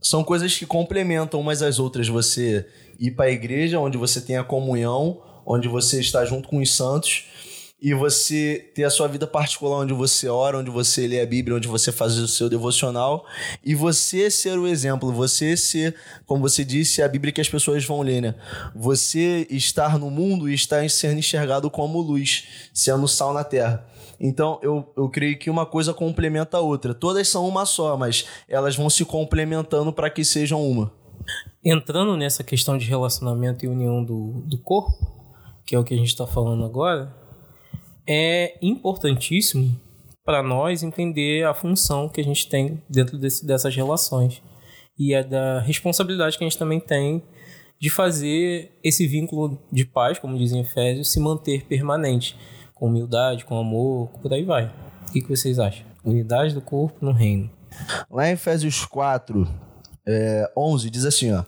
[0.00, 2.08] São coisas que complementam umas às outras.
[2.08, 2.66] Você
[2.98, 6.74] ir para a igreja, onde você tem a comunhão onde você está junto com os
[6.74, 7.24] santos
[7.84, 11.56] e você ter a sua vida particular onde você ora, onde você lê a Bíblia,
[11.58, 13.26] onde você faz o seu devocional
[13.62, 17.84] e você ser o exemplo, você ser, como você disse, a Bíblia que as pessoas
[17.84, 18.34] vão ler, né?
[18.74, 23.86] Você estar no mundo e estar sendo enxergado como luz, sendo sal na terra.
[24.18, 26.94] Então, eu, eu creio que uma coisa complementa a outra.
[26.94, 30.90] Todas são uma só, mas elas vão se complementando para que sejam uma.
[31.62, 35.23] Entrando nessa questão de relacionamento e união do, do corpo,
[35.66, 37.14] que é o que a gente está falando agora,
[38.06, 39.80] é importantíssimo
[40.24, 44.42] para nós entender a função que a gente tem dentro desse, dessas relações
[44.98, 47.22] e a da responsabilidade que a gente também tem
[47.80, 52.36] de fazer esse vínculo de paz, como dizem Efésios, se manter permanente,
[52.74, 54.72] com humildade, com amor, por aí vai.
[55.08, 55.84] O que, que vocês acham?
[56.04, 57.50] Unidade do corpo no reino.
[58.10, 59.46] Lá em Efésios 4,
[60.06, 61.44] é, 11, diz assim, ó.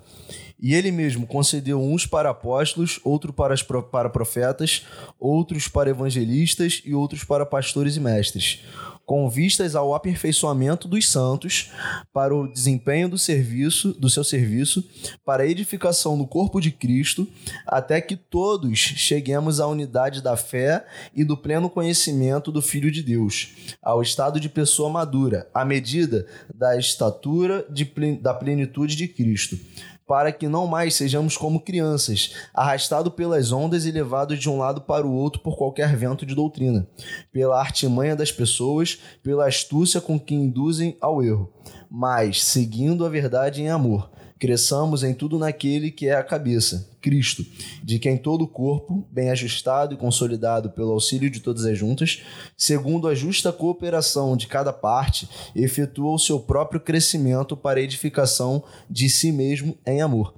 [0.61, 4.87] E ele mesmo concedeu uns para apóstolos, outros para, as para profetas,
[5.19, 8.63] outros para evangelistas e outros para pastores e mestres,
[9.05, 11.71] com vistas ao aperfeiçoamento dos santos,
[12.13, 14.83] para o desempenho do serviço, do seu serviço,
[15.25, 17.29] para a edificação do corpo de Cristo,
[17.67, 23.03] até que todos cheguemos à unidade da fé e do pleno conhecimento do Filho de
[23.03, 27.87] Deus, ao estado de pessoa madura, à medida da estatura de
[28.21, 29.59] da plenitude de Cristo,
[30.07, 34.81] para que não mais sejamos como crianças, arrastados pelas ondas e levados de um lado
[34.81, 36.87] para o outro por qualquer vento de doutrina,
[37.33, 41.53] pela artimanha das pessoas, pela astúcia com que induzem ao erro,
[41.91, 44.11] mas seguindo a verdade em amor.
[44.39, 47.45] Cresçamos em tudo naquele que é a cabeça, Cristo,
[47.83, 52.23] de quem todo o corpo, bem ajustado e consolidado pelo auxílio de todas as juntas,
[52.57, 58.63] segundo a justa cooperação de cada parte, efetua o seu próprio crescimento para a edificação
[58.91, 60.35] de si mesmo em amor.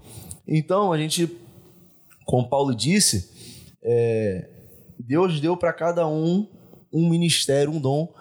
[0.47, 1.29] Então, a gente,
[2.25, 3.31] como Paulo disse,
[3.83, 4.49] é,
[4.99, 6.47] Deus deu para cada um
[6.93, 8.13] um ministério, um dom,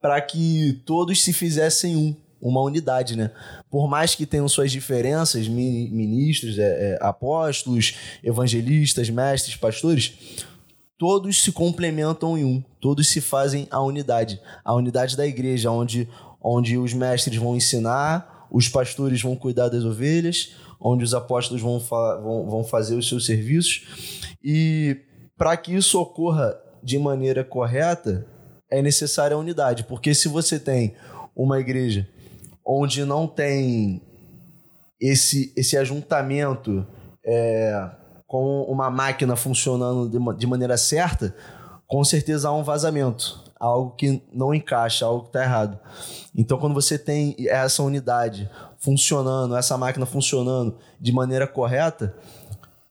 [0.00, 3.30] para que todos se fizessem um, uma unidade, né?
[3.70, 6.62] Por mais que tenham suas diferenças, mi- ministros, é,
[6.94, 10.14] é, apóstolos, evangelistas, mestres, pastores,
[10.98, 16.08] todos se complementam em um, todos se fazem a unidade, a unidade da igreja, onde,
[16.42, 21.78] onde os mestres vão ensinar, os pastores vão cuidar das ovelhas, onde os apóstolos vão,
[21.78, 24.34] fa- vão, vão fazer os seus serviços.
[24.42, 24.96] E
[25.36, 28.26] para que isso ocorra de maneira correta,
[28.70, 30.94] é necessária a unidade, porque se você tem
[31.36, 32.08] uma igreja
[32.72, 34.00] onde não tem
[35.00, 36.86] esse, esse ajuntamento
[37.26, 37.90] é,
[38.28, 41.34] com uma máquina funcionando de, de maneira certa,
[41.84, 45.80] com certeza há um vazamento, algo que não encaixa, algo que está errado.
[46.32, 52.14] Então, quando você tem essa unidade funcionando, essa máquina funcionando de maneira correta,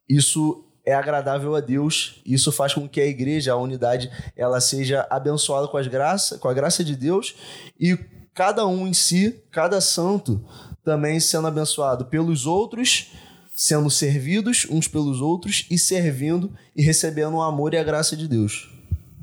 [0.09, 2.21] isso é agradável a Deus.
[2.25, 6.49] Isso faz com que a igreja, a unidade, ela seja abençoada com as graças, com
[6.49, 7.33] a graça de Deus
[7.79, 7.97] e
[8.39, 10.41] cada um em si, cada santo
[10.81, 13.11] também sendo abençoado pelos outros,
[13.53, 18.29] sendo servidos uns pelos outros e servindo e recebendo o amor e a graça de
[18.29, 18.69] Deus.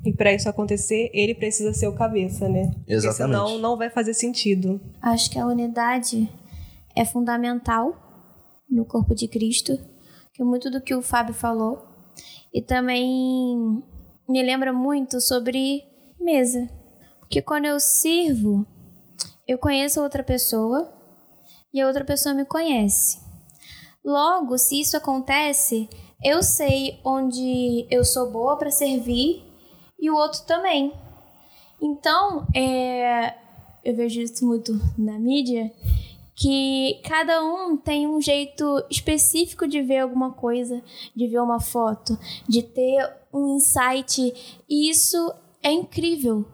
[0.04, 2.70] E para isso acontecer, ele precisa ser o cabeça, né?
[2.74, 3.38] Porque Exatamente.
[3.38, 4.78] senão não vai fazer sentido.
[5.00, 6.28] Acho que a unidade
[6.94, 7.96] é fundamental
[8.70, 9.78] no corpo de Cristo,
[10.34, 11.82] que é muito do que o Fábio falou.
[12.52, 13.82] E também
[14.28, 15.84] me lembra muito sobre
[16.20, 16.68] mesa.
[17.20, 18.66] Porque quando eu sirvo,
[19.46, 20.92] eu conheço outra pessoa
[21.72, 23.20] e a outra pessoa me conhece.
[24.04, 25.88] Logo, se isso acontece,
[26.22, 29.44] eu sei onde eu sou boa para servir
[29.98, 30.92] e o outro também.
[31.80, 33.34] Então, é,
[33.84, 35.72] eu vejo isso muito na mídia,
[36.34, 40.82] que cada um tem um jeito específico de ver alguma coisa,
[41.14, 44.62] de ver uma foto, de ter um insight.
[44.68, 45.32] E isso
[45.62, 46.44] é incrível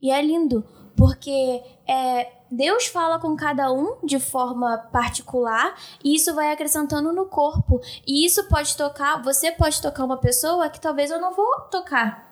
[0.00, 0.64] e é lindo,
[0.96, 7.24] porque é, Deus fala com cada um de forma particular e isso vai acrescentando no
[7.24, 7.80] corpo.
[8.06, 12.30] E isso pode tocar, você pode tocar uma pessoa que talvez eu não vou tocar.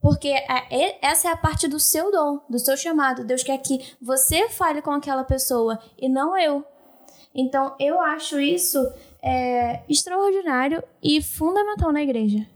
[0.00, 3.22] Porque é- é- essa é a parte do seu dom, do seu chamado.
[3.22, 6.64] Deus quer que você fale com aquela pessoa e não eu.
[7.34, 8.78] Então eu acho isso
[9.22, 12.46] é, extraordinário e fundamental na igreja.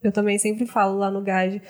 [0.00, 1.60] Eu também sempre falo lá no GAD.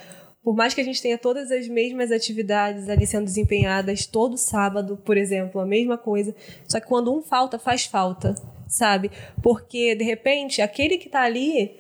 [0.43, 5.01] Por mais que a gente tenha todas as mesmas atividades ali sendo desempenhadas todo sábado,
[5.05, 6.35] por exemplo, a mesma coisa,
[6.69, 8.35] só que quando um falta, faz falta,
[8.67, 9.11] sabe?
[9.41, 11.77] Porque, de repente, aquele que tá ali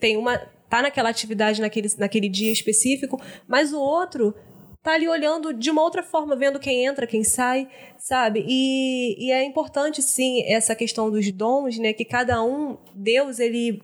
[0.00, 0.38] tem uma.
[0.68, 4.34] tá naquela atividade naquele, naquele dia específico, mas o outro
[4.82, 8.44] tá ali olhando de uma outra forma, vendo quem entra, quem sai, sabe?
[8.46, 11.94] E, e é importante, sim, essa questão dos dons, né?
[11.94, 13.80] Que cada um, Deus, ele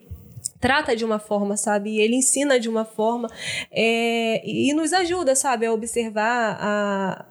[0.61, 1.99] trata de uma forma, sabe?
[1.99, 3.27] Ele ensina de uma forma
[3.71, 5.65] é, e nos ajuda, sabe?
[5.65, 7.25] A observar a,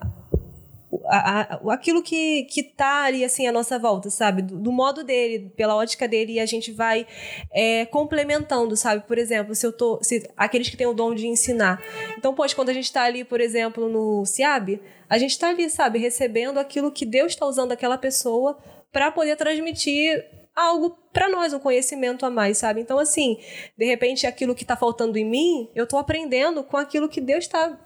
[1.06, 4.42] a, a- aquilo que, que tá ali, assim, à nossa volta, sabe?
[4.42, 7.06] Do, do modo dele, pela ótica dele, e a gente vai
[7.52, 9.04] é, complementando, sabe?
[9.06, 10.00] Por exemplo, se eu tô...
[10.02, 11.80] Se, aqueles que têm o dom de ensinar.
[12.18, 15.70] Então, poxa, quando a gente tá ali, por exemplo, no SIAB, a gente tá ali,
[15.70, 15.98] sabe?
[16.00, 18.58] Recebendo aquilo que Deus está usando aquela pessoa
[18.92, 20.24] para poder transmitir
[20.60, 22.80] algo para nós, um conhecimento a mais, sabe?
[22.80, 23.38] Então, assim,
[23.76, 27.44] de repente, aquilo que tá faltando em mim, eu tô aprendendo com aquilo que Deus
[27.44, 27.78] está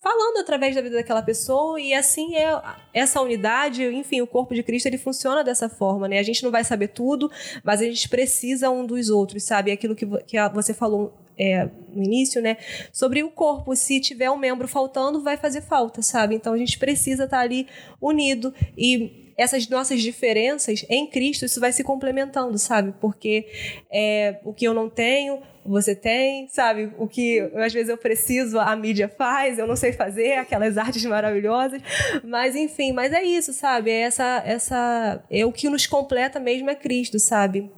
[0.00, 2.60] falando através da vida daquela pessoa e assim é
[2.94, 6.18] essa unidade, enfim, o corpo de Cristo ele funciona dessa forma, né?
[6.18, 7.30] A gente não vai saber tudo,
[7.64, 9.72] mas a gente precisa um dos outros, sabe?
[9.72, 12.58] Aquilo que, que você falou é, no início, né?
[12.92, 16.34] Sobre o corpo, se tiver um membro faltando, vai fazer falta, sabe?
[16.34, 17.66] Então a gente precisa estar ali
[18.00, 22.92] unido e essas nossas diferenças em Cristo, isso vai se complementando, sabe?
[23.00, 23.46] Porque
[23.90, 26.90] é, o que eu não tenho, você tem, sabe?
[26.98, 31.04] O que às vezes eu preciso, a mídia faz, eu não sei fazer, aquelas artes
[31.04, 31.80] maravilhosas.
[32.24, 33.90] Mas enfim, mas é isso, sabe?
[33.90, 37.70] É essa, essa é o que nos completa mesmo é Cristo, sabe?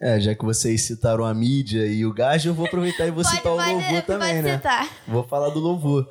[0.00, 3.22] É, já que vocês citaram a mídia e o gás, eu vou aproveitar e vou
[3.22, 4.56] Pode- citar pode- o louvor também, pode né?
[4.56, 4.88] citar.
[5.06, 6.08] Vou falar do louvor.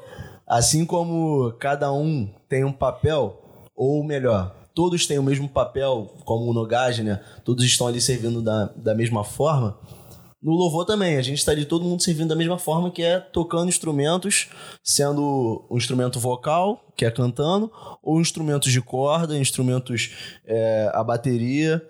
[0.47, 3.40] Assim como cada um tem um papel,
[3.83, 7.19] ou melhor, todos têm o mesmo papel, como no gás, né?
[7.43, 9.75] Todos estão ali servindo da, da mesma forma.
[10.39, 13.19] No louvor também, a gente está ali todo mundo servindo da mesma forma, que é
[13.19, 14.49] tocando instrumentos,
[14.83, 17.71] sendo um instrumento vocal, que é cantando,
[18.03, 20.11] ou instrumentos de corda, instrumentos,
[20.45, 21.83] é, a bateria,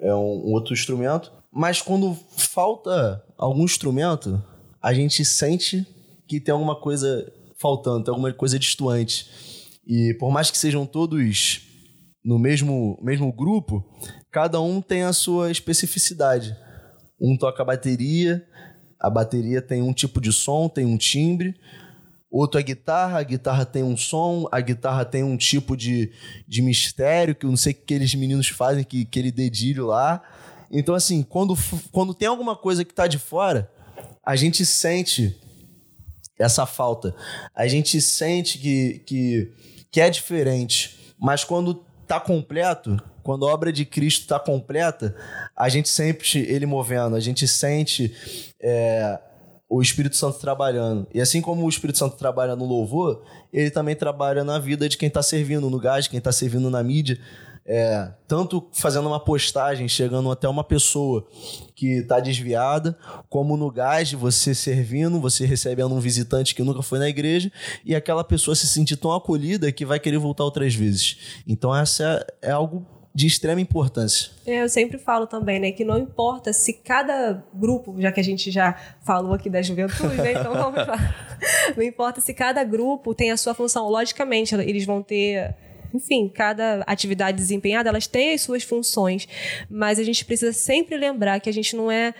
[0.00, 1.32] é um, um outro instrumento.
[1.52, 4.42] Mas quando falta algum instrumento,
[4.82, 5.86] a gente sente
[6.26, 9.55] que tem alguma coisa faltando, tem alguma coisa distoante.
[9.86, 11.62] E por mais que sejam todos
[12.24, 13.84] no mesmo, mesmo grupo,
[14.32, 16.56] cada um tem a sua especificidade.
[17.20, 18.44] Um toca bateria,
[19.00, 21.54] a bateria tem um tipo de som, tem um timbre.
[22.28, 26.12] Outro a guitarra, a guitarra tem um som, a guitarra tem um tipo de,
[26.46, 30.20] de mistério, que eu não sei o que aqueles meninos fazem, que, aquele dedilho lá.
[30.70, 31.54] Então, assim, quando,
[31.92, 33.70] quando tem alguma coisa que tá de fora,
[34.24, 35.38] a gente sente
[36.38, 37.14] essa falta.
[37.54, 39.52] A gente sente que, que,
[39.96, 41.14] que é diferente.
[41.18, 45.16] Mas quando tá completo, quando a obra de Cristo tá completa,
[45.56, 48.14] a gente sente ele movendo, a gente sente
[48.60, 49.18] é,
[49.66, 51.06] o Espírito Santo trabalhando.
[51.14, 54.98] E assim como o Espírito Santo trabalha no louvor, ele também trabalha na vida de
[54.98, 57.18] quem tá servindo no gás, quem tá servindo na mídia.
[57.68, 61.26] É, tanto fazendo uma postagem, chegando até uma pessoa
[61.74, 62.96] que está desviada,
[63.28, 67.50] como no gás, de você servindo, você recebendo um visitante que nunca foi na igreja,
[67.84, 71.42] e aquela pessoa se sentir tão acolhida que vai querer voltar outras vezes.
[71.46, 74.30] Então, essa é, é algo de extrema importância.
[74.46, 78.22] É, eu sempre falo também, né, que não importa se cada grupo, já que a
[78.22, 81.14] gente já falou aqui da juventude, né, então vamos lá.
[81.76, 83.88] Não importa se cada grupo tem a sua função.
[83.88, 85.54] Logicamente, eles vão ter
[85.94, 89.28] enfim, cada atividade desempenhada, elas têm as suas funções,
[89.70, 92.14] mas a gente precisa sempre lembrar que a gente não é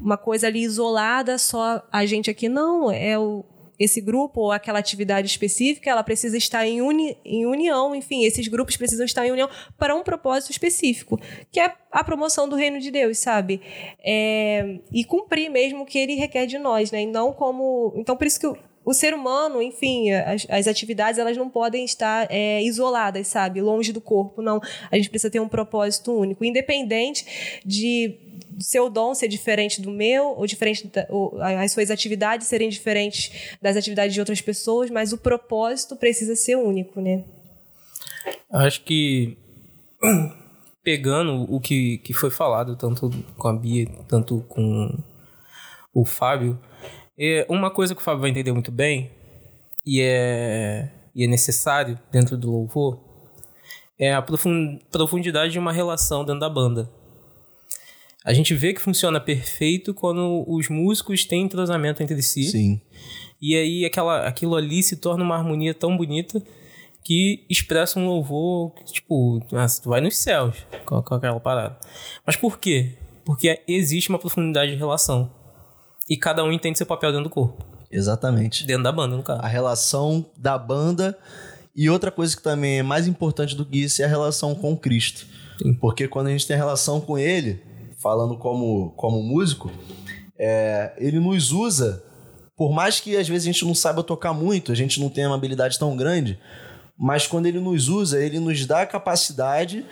[0.00, 3.44] uma coisa ali isolada, só a gente aqui, não, é o,
[3.78, 8.48] esse grupo ou aquela atividade específica, ela precisa estar em, uni, em união, enfim, esses
[8.48, 11.18] grupos precisam estar em união para um propósito específico,
[11.50, 13.60] que é a promoção do reino de Deus, sabe?
[14.04, 17.02] É, e cumprir mesmo o que ele requer de nós, né?
[17.02, 17.92] E não como.
[17.96, 18.56] Então, por isso que o,
[18.88, 23.60] o ser humano, enfim, as, as atividades elas não podem estar é, isoladas, sabe?
[23.60, 24.62] Longe do corpo, não.
[24.90, 28.16] A gente precisa ter um propósito único, independente de
[28.58, 33.58] seu dom ser diferente do meu, ou diferente da, ou as suas atividades serem diferentes
[33.60, 37.24] das atividades de outras pessoas, mas o propósito precisa ser único, né?
[38.50, 39.36] Acho que
[40.82, 44.98] pegando o que, que foi falado, tanto com a Bia, tanto com
[45.92, 46.58] o Fábio,
[47.18, 49.10] é uma coisa que o Fábio vai entender muito bem,
[49.84, 53.00] e é, e é necessário dentro do louvor,
[53.98, 56.88] é a profund, profundidade de uma relação dentro da banda.
[58.24, 62.44] A gente vê que funciona perfeito quando os músicos têm entrosamento entre si.
[62.44, 62.80] Sim.
[63.40, 66.42] E aí aquela, aquilo ali se torna uma harmonia tão bonita
[67.04, 71.78] que expressa um louvor que, tipo, nossa, tu vai nos céus com, com aquela parada.
[72.26, 72.98] Mas por quê?
[73.24, 75.32] Porque existe uma profundidade de relação.
[76.08, 77.64] E cada um entende seu papel dentro do corpo.
[77.90, 78.66] Exatamente.
[78.66, 79.40] Dentro da banda, no caso.
[79.42, 81.18] A relação da banda.
[81.74, 84.76] E outra coisa que também é mais importante do que isso é a relação com
[84.76, 85.26] Cristo.
[85.62, 85.74] Sim.
[85.74, 87.62] Porque quando a gente tem relação com Ele,
[87.98, 89.70] falando como, como músico,
[90.38, 92.02] é, Ele nos usa,
[92.56, 95.28] por mais que às vezes a gente não saiba tocar muito, a gente não tenha
[95.28, 96.38] uma habilidade tão grande,
[96.98, 99.84] mas quando Ele nos usa, Ele nos dá a capacidade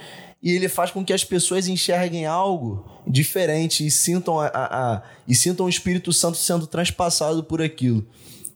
[0.47, 5.03] e Ele faz com que as pessoas enxerguem algo diferente e sintam, a, a, a
[5.27, 8.07] e sintam o Espírito Santo sendo transpassado por aquilo.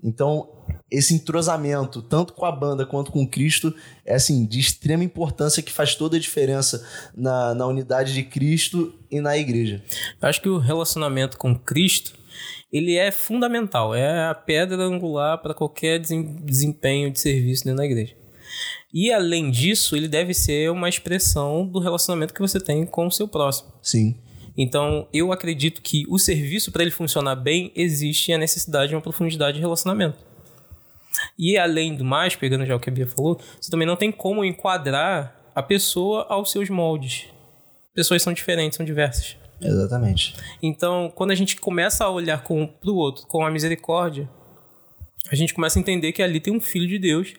[0.01, 0.49] Então,
[0.89, 3.75] esse entrosamento, tanto com a banda quanto com Cristo,
[4.07, 8.95] é assim, de extrema importância que faz toda a diferença na, na unidade de Cristo
[9.11, 9.83] e na igreja.
[10.23, 12.13] Eu acho que o relacionamento com Cristo,
[12.73, 17.85] ele é fundamental, é a pedra angular para qualquer desem- desempenho de serviço dentro da
[17.85, 18.20] igreja.
[18.93, 23.11] E além disso, ele deve ser uma expressão do relacionamento que você tem com o
[23.11, 23.73] seu próximo.
[23.83, 24.17] Sim.
[24.57, 29.01] Então, eu acredito que o serviço, para ele funcionar bem, existe a necessidade de uma
[29.01, 30.19] profundidade de relacionamento.
[31.39, 34.11] E além do mais, pegando já o que a Bia falou, você também não tem
[34.11, 37.27] como enquadrar a pessoa aos seus moldes.
[37.95, 39.37] Pessoas são diferentes, são diversas.
[39.61, 40.35] Exatamente.
[40.63, 44.29] Então, quando a gente começa a olhar com, pro outro com a misericórdia,
[45.31, 47.35] a gente começa a entender que ali tem um filho de Deus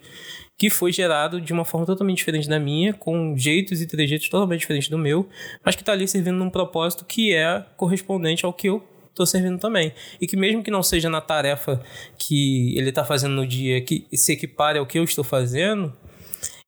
[0.58, 4.60] que foi gerado de uma forma totalmente diferente da minha, com jeitos e trejeitos totalmente
[4.62, 5.28] diferentes do meu,
[5.66, 9.60] mas que está ali servindo num propósito que é correspondente ao que eu estou servindo
[9.60, 9.94] também.
[10.20, 11.82] E que mesmo que não seja na tarefa
[12.18, 15.96] que ele está fazendo no dia que se equipare ao que eu estou fazendo,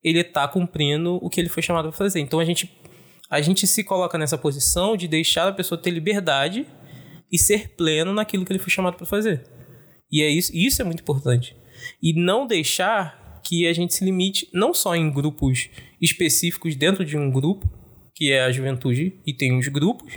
[0.04, 2.20] ele está cumprindo o que ele foi chamado para fazer.
[2.20, 2.76] Então a gente,
[3.30, 6.68] a gente se coloca nessa posição de deixar a pessoa ter liberdade
[7.32, 9.44] e ser pleno naquilo que ele foi chamado para fazer.
[10.12, 11.56] E é isso, isso é muito importante.
[12.02, 13.23] E não deixar
[13.54, 15.70] que a gente se limite não só em grupos
[16.02, 17.70] específicos dentro de um grupo,
[18.16, 20.14] que é a juventude, e tem os grupos,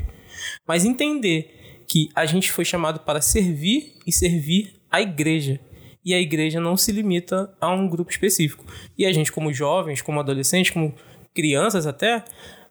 [0.66, 5.60] mas entender que a gente foi chamado para servir e servir a igreja.
[6.02, 8.64] E a igreja não se limita a um grupo específico.
[8.96, 10.94] E a gente, como jovens, como adolescentes, como
[11.34, 12.24] crianças até,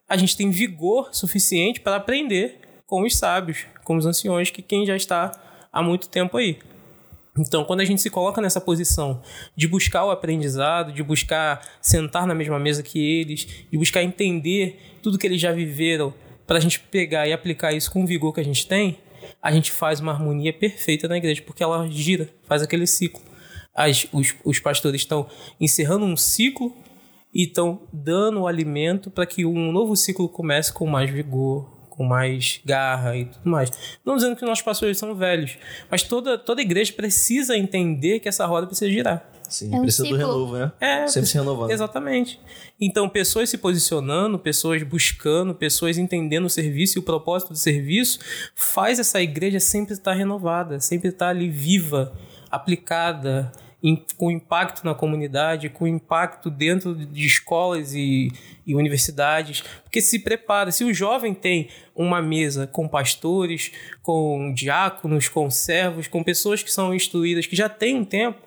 [0.10, 4.84] a gente tem vigor suficiente para aprender com os sábios, com os anciões, que quem
[4.84, 5.32] já está
[5.72, 6.58] há muito tempo aí.
[7.38, 9.22] Então, quando a gente se coloca nessa posição
[9.56, 14.80] de buscar o aprendizado, de buscar sentar na mesma mesa que eles, de buscar entender
[15.02, 16.14] tudo que eles já viveram,
[16.48, 19.00] para a gente pegar e aplicar isso com o vigor que a gente tem,
[19.42, 23.22] a gente faz uma harmonia perfeita na igreja, porque ela gira, faz aquele ciclo.
[23.74, 25.28] As, os, os pastores estão
[25.60, 26.74] encerrando um ciclo
[27.34, 32.04] e estão dando o alimento para que um novo ciclo comece com mais vigor, com
[32.04, 33.72] mais garra e tudo mais.
[34.06, 35.58] Não dizendo que nossos pastores são velhos,
[35.90, 39.30] mas toda, toda igreja precisa entender que essa roda precisa girar.
[39.48, 40.18] Sim, É um precisa do ciclo.
[40.28, 40.72] renovo, né?
[40.80, 41.70] É, Sempre se renovando.
[41.72, 42.40] Exatamente.
[42.82, 48.20] Então, pessoas se posicionando, pessoas buscando, pessoas entendendo o serviço e o propósito do serviço,
[48.56, 52.12] faz essa igreja sempre estar renovada, sempre estar ali viva,
[52.50, 53.52] aplicada,
[54.18, 58.32] com impacto na comunidade, com impacto dentro de escolas e,
[58.66, 59.62] e universidades.
[59.84, 63.72] Porque se prepara, se o jovem tem uma mesa com pastores,
[64.02, 68.40] com diáconos, com servos, com pessoas que são instruídas, que já têm um tempo,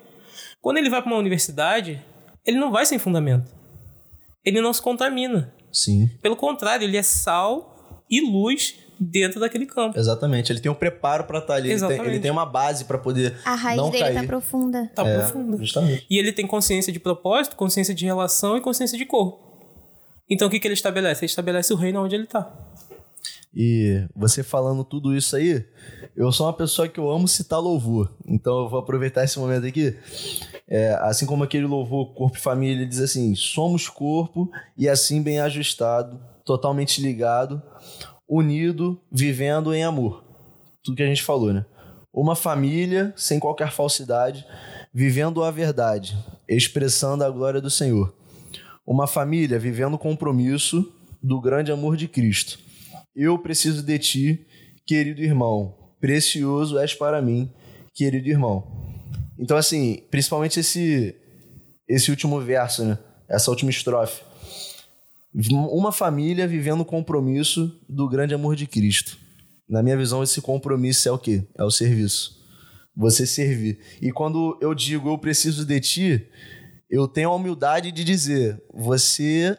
[0.61, 2.03] quando ele vai para uma universidade,
[2.45, 3.49] ele não vai sem fundamento.
[4.45, 5.53] Ele não se contamina.
[5.70, 9.99] Sim, Pelo contrário, ele é sal e luz dentro daquele campo.
[9.99, 10.53] exatamente.
[10.53, 11.70] Ele tem um preparo pra estar ali.
[11.70, 14.14] Ele tem, ele tem uma base pra poder A raiz não dele cair.
[14.14, 14.90] tá profunda.
[14.94, 15.59] Tá É, profundo.
[15.59, 16.07] Justamente.
[16.11, 19.38] E ele tem consciência de propósito, consciência de relação e consciência de corpo.
[20.30, 21.24] Então o que, que ele estabelece?
[21.24, 22.53] Ele estabelece o reino onde ele está.
[23.55, 25.64] E você falando tudo isso aí,
[26.14, 28.12] eu sou uma pessoa que eu amo citar louvor.
[28.26, 29.96] Então eu vou aproveitar esse momento aqui.
[30.68, 35.22] É, assim como aquele louvor Corpo e Família, ele diz assim: somos corpo e assim
[35.22, 37.62] bem ajustado, totalmente ligado,
[38.28, 40.24] unido, vivendo em amor.
[40.84, 41.64] Tudo que a gente falou, né?
[42.12, 44.44] Uma família sem qualquer falsidade,
[44.92, 46.16] vivendo a verdade,
[46.48, 48.14] expressando a glória do Senhor.
[48.86, 52.58] Uma família vivendo o compromisso do grande amor de Cristo.
[53.14, 54.46] Eu preciso de ti,
[54.86, 55.74] querido irmão.
[56.00, 57.52] Precioso és para mim,
[57.94, 58.64] querido irmão.
[59.38, 61.14] Então, assim, principalmente esse,
[61.88, 62.98] esse último verso, né?
[63.28, 64.22] Essa última estrofe.
[65.34, 69.18] Uma família vivendo o compromisso do grande amor de Cristo.
[69.68, 71.46] Na minha visão, esse compromisso é o quê?
[71.56, 72.38] É o serviço.
[72.96, 73.78] Você servir.
[74.00, 76.26] E quando eu digo eu preciso de ti,
[76.90, 79.56] eu tenho a humildade de dizer, você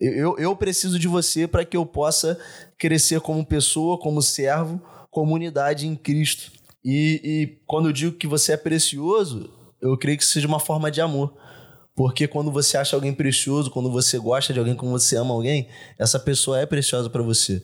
[0.00, 2.38] eu, eu preciso de você para que eu possa
[2.78, 4.80] crescer como pessoa, como servo,
[5.10, 6.50] como unidade em Cristo.
[6.82, 9.50] E, e quando eu digo que você é precioso,
[9.82, 11.36] eu creio que seja uma forma de amor.
[12.00, 15.68] Porque quando você acha alguém precioso, quando você gosta de alguém, quando você ama alguém,
[15.98, 17.62] essa pessoa é preciosa para você.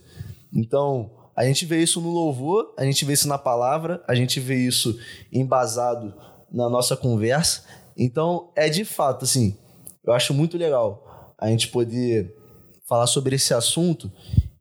[0.52, 4.38] Então, a gente vê isso no louvor, a gente vê isso na palavra, a gente
[4.38, 5.00] vê isso
[5.32, 6.12] embasado
[6.52, 7.62] na nossa conversa.
[7.96, 9.56] Então, é de fato, assim,
[10.06, 12.36] eu acho muito legal a gente poder
[12.86, 14.12] falar sobre esse assunto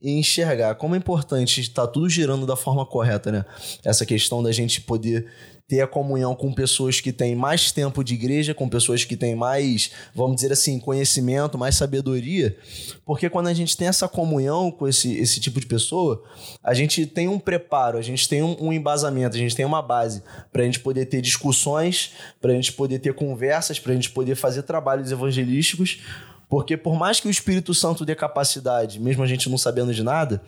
[0.02, 3.44] e enxergar como é importante estar tudo girando da forma correta, né?
[3.84, 5.30] Essa questão da gente poder
[5.68, 9.36] ter a comunhão com pessoas que têm mais tempo de igreja, com pessoas que têm
[9.36, 12.56] mais, vamos dizer assim, conhecimento, mais sabedoria,
[13.04, 16.24] porque quando a gente tem essa comunhão com esse, esse tipo de pessoa,
[16.64, 19.82] a gente tem um preparo, a gente tem um, um embasamento, a gente tem uma
[19.82, 20.22] base
[20.54, 24.12] para a gente poder ter discussões, para a gente poder ter conversas, para a gente
[24.12, 26.00] poder fazer trabalhos evangelísticos,
[26.48, 30.04] porque por mais que o Espírito Santo dê capacidade, mesmo a gente não sabendo de
[30.04, 30.44] nada,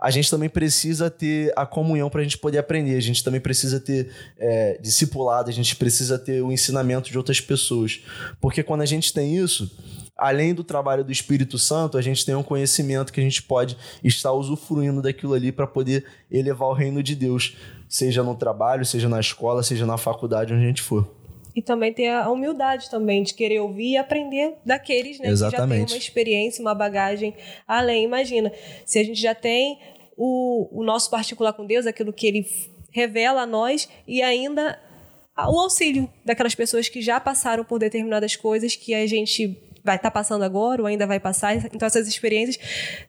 [0.00, 2.96] a gente também precisa ter a comunhão para a gente poder aprender.
[2.96, 7.40] A gente também precisa ter é, discipulado, a gente precisa ter o ensinamento de outras
[7.40, 8.02] pessoas.
[8.40, 9.70] Porque quando a gente tem isso,
[10.16, 13.76] além do trabalho do Espírito Santo, a gente tem um conhecimento que a gente pode
[14.02, 17.56] estar usufruindo daquilo ali para poder elevar o reino de Deus,
[17.88, 21.08] seja no trabalho, seja na escola, seja na faculdade, onde a gente for.
[21.54, 25.46] E também ter a humildade também de querer ouvir e aprender daqueles né, que já
[25.48, 25.92] Exatamente.
[25.92, 27.34] uma experiência, uma bagagem
[27.66, 28.04] além.
[28.04, 28.52] Imagina,
[28.84, 29.78] se a gente já tem
[30.16, 32.46] o, o nosso particular com Deus, aquilo que ele
[32.90, 34.78] revela a nós, e ainda
[35.36, 40.10] o auxílio daquelas pessoas que já passaram por determinadas coisas que a gente vai estar
[40.10, 41.56] tá passando agora ou ainda vai passar.
[41.56, 42.58] Então, essas experiências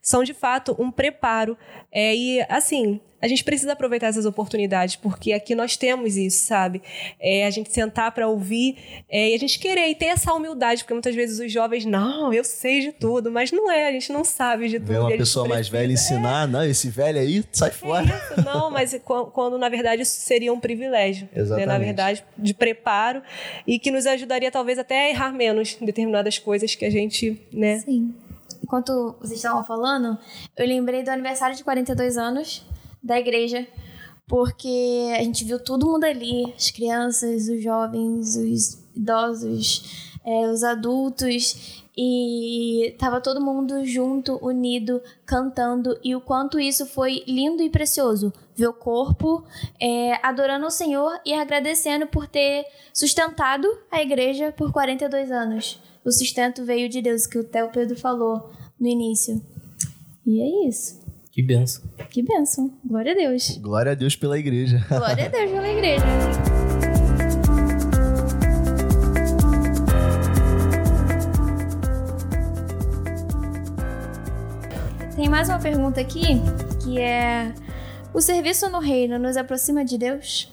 [0.02, 1.58] são, de fato, um preparo.
[1.91, 6.80] É, e, assim, a gente precisa aproveitar essas oportunidades, porque aqui nós temos isso, sabe?
[7.19, 8.78] É, a gente sentar para ouvir
[9.09, 12.32] é, e a gente querer e ter essa humildade, porque muitas vezes os jovens, não,
[12.32, 14.89] eu sei de tudo, mas não é, a gente não sabe de tudo.
[14.89, 16.51] Ver uma pessoa mais velha ensinar, é.
[16.51, 18.05] não, esse velho aí, sai fora.
[18.05, 21.67] Isso, não, mas quando, quando, na verdade isso seria um privilégio, Exatamente.
[21.67, 21.73] Né?
[21.73, 23.23] na verdade, de preparo
[23.65, 27.41] e que nos ajudaria talvez até a errar menos em determinadas coisas que a gente,
[27.51, 27.80] né?
[27.80, 28.13] Sim.
[28.63, 30.15] Enquanto vocês estavam falando,
[30.55, 32.63] eu lembrei do aniversário de 42 anos
[33.06, 33.68] da igreja,
[34.28, 40.64] porque a gente viu todo mundo ali, as crianças, os jovens, os idosos, é, os
[40.64, 47.70] adultos, e tava todo mundo junto, unido, cantando, e o quanto isso foi lindo e
[47.70, 48.34] precioso.
[48.56, 49.45] Ver o corpo
[49.80, 55.80] é, adorando o Senhor e agradecendo por ter sustentado a igreja por 42 anos.
[56.03, 58.49] O sustento veio de Deus, que o Theo Pedro falou
[58.80, 59.41] no início.
[60.26, 61.05] E é isso.
[61.36, 61.84] Que benção.
[62.10, 62.72] Que benção.
[62.86, 63.58] Glória a Deus.
[63.58, 64.82] Glória a Deus pela igreja.
[64.88, 66.06] Glória a Deus pela igreja.
[75.18, 76.42] Tem mais uma pergunta aqui,
[76.82, 77.54] que é:
[78.14, 80.50] o serviço no reino nos aproxima de Deus?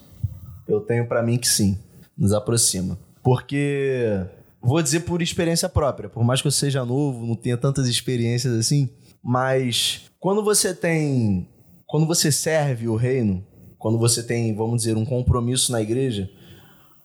[0.67, 1.79] Eu tenho para mim que sim,
[2.19, 2.99] nos aproxima.
[3.23, 4.21] Porque
[4.61, 8.53] vou dizer por experiência própria, por mais que eu seja novo, não tenha tantas experiências
[8.53, 8.91] assim,
[9.23, 11.49] mas quando você tem.
[11.85, 13.45] Quando você serve o reino,
[13.77, 16.31] quando você tem, vamos dizer, um compromisso na igreja,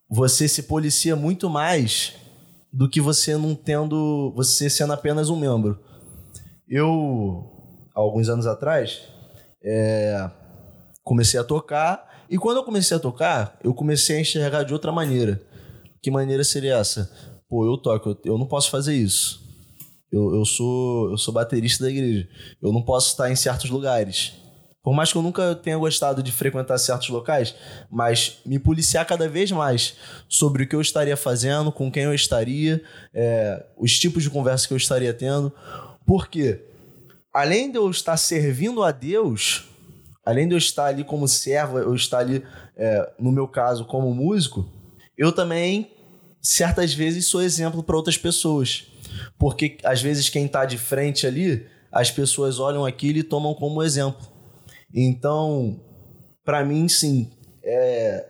[0.07, 2.13] você se policia muito mais
[2.71, 4.31] do que você não tendo.
[4.35, 5.79] você sendo apenas um membro.
[6.69, 7.43] Eu,
[7.95, 9.01] alguns anos atrás,
[9.63, 10.29] é,
[11.03, 14.91] comecei a tocar, e quando eu comecei a tocar, eu comecei a enxergar de outra
[14.91, 15.41] maneira.
[16.03, 17.11] Que maneira seria essa?
[17.49, 19.46] Pô, eu toco, eu, eu não posso fazer isso.
[20.11, 22.27] Eu, eu, sou, eu sou baterista da igreja.
[22.61, 24.33] Eu não posso estar em certos lugares.
[24.87, 27.53] Por mais que eu nunca tenha gostado de frequentar certos locais,
[27.91, 29.97] mas me policiar cada vez mais
[30.29, 32.81] sobre o que eu estaria fazendo, com quem eu estaria,
[33.13, 35.51] é, os tipos de conversa que eu estaria tendo.
[36.05, 36.61] Porque,
[37.33, 39.65] além de eu estar servindo a Deus,
[40.25, 42.41] além de eu estar ali como servo, eu estar ali,
[42.77, 44.71] é, no meu caso, como músico,
[45.17, 45.91] eu também,
[46.41, 48.87] certas vezes, sou exemplo para outras pessoas.
[49.37, 53.83] Porque às vezes quem está de frente ali, as pessoas olham aquilo e tomam como
[53.83, 54.27] exemplo.
[54.93, 55.79] Então,
[56.43, 57.31] para mim, sim,
[57.63, 58.25] é,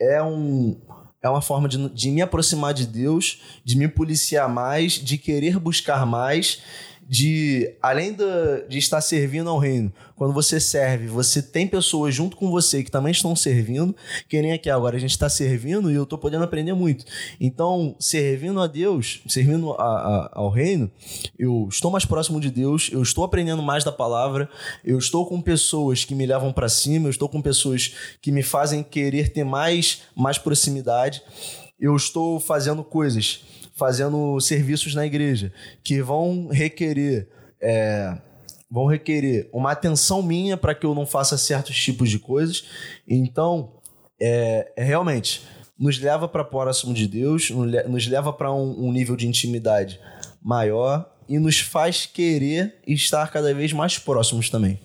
[0.00, 0.80] é, um,
[1.22, 5.58] é uma forma de, de me aproximar de Deus, de me policiar mais, de querer
[5.58, 6.62] buscar mais
[7.10, 12.52] de além de, estar servindo ao reino, quando você serve, você tem pessoas junto com
[12.52, 13.96] você que também estão servindo,
[14.28, 17.04] que nem aqui agora a gente está servindo e eu estou podendo aprender muito.
[17.40, 20.88] Então, servindo a Deus, servindo a, a, ao reino,
[21.36, 24.48] eu estou mais próximo de Deus, eu estou aprendendo mais da palavra,
[24.84, 27.92] eu estou com pessoas que me levam para cima, eu estou com pessoas
[28.22, 31.24] que me fazem querer ter mais, mais proximidade,
[31.80, 33.42] eu estou fazendo coisas
[33.80, 35.50] fazendo serviços na igreja
[35.82, 37.26] que vão requerer
[37.58, 38.14] é,
[38.70, 42.66] vão requerer uma atenção minha para que eu não faça certos tipos de coisas.
[43.08, 43.72] Então,
[44.20, 45.42] é, é realmente
[45.78, 49.98] nos leva para próximo de Deus, nos leva para um, um nível de intimidade
[50.42, 54.78] maior e nos faz querer estar cada vez mais próximos também.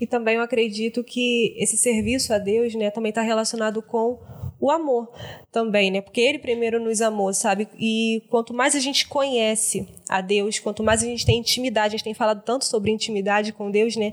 [0.00, 4.18] E também eu acredito que esse serviço a Deus, né, também está relacionado com
[4.60, 5.10] o amor
[5.52, 6.00] também, né?
[6.00, 7.68] Porque ele primeiro nos amou, sabe?
[7.78, 11.96] E quanto mais a gente conhece a Deus, quanto mais a gente tem intimidade, a
[11.96, 14.12] gente tem falado tanto sobre intimidade com Deus, né?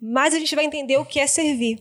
[0.00, 1.80] Mais a gente vai entender o que é servir,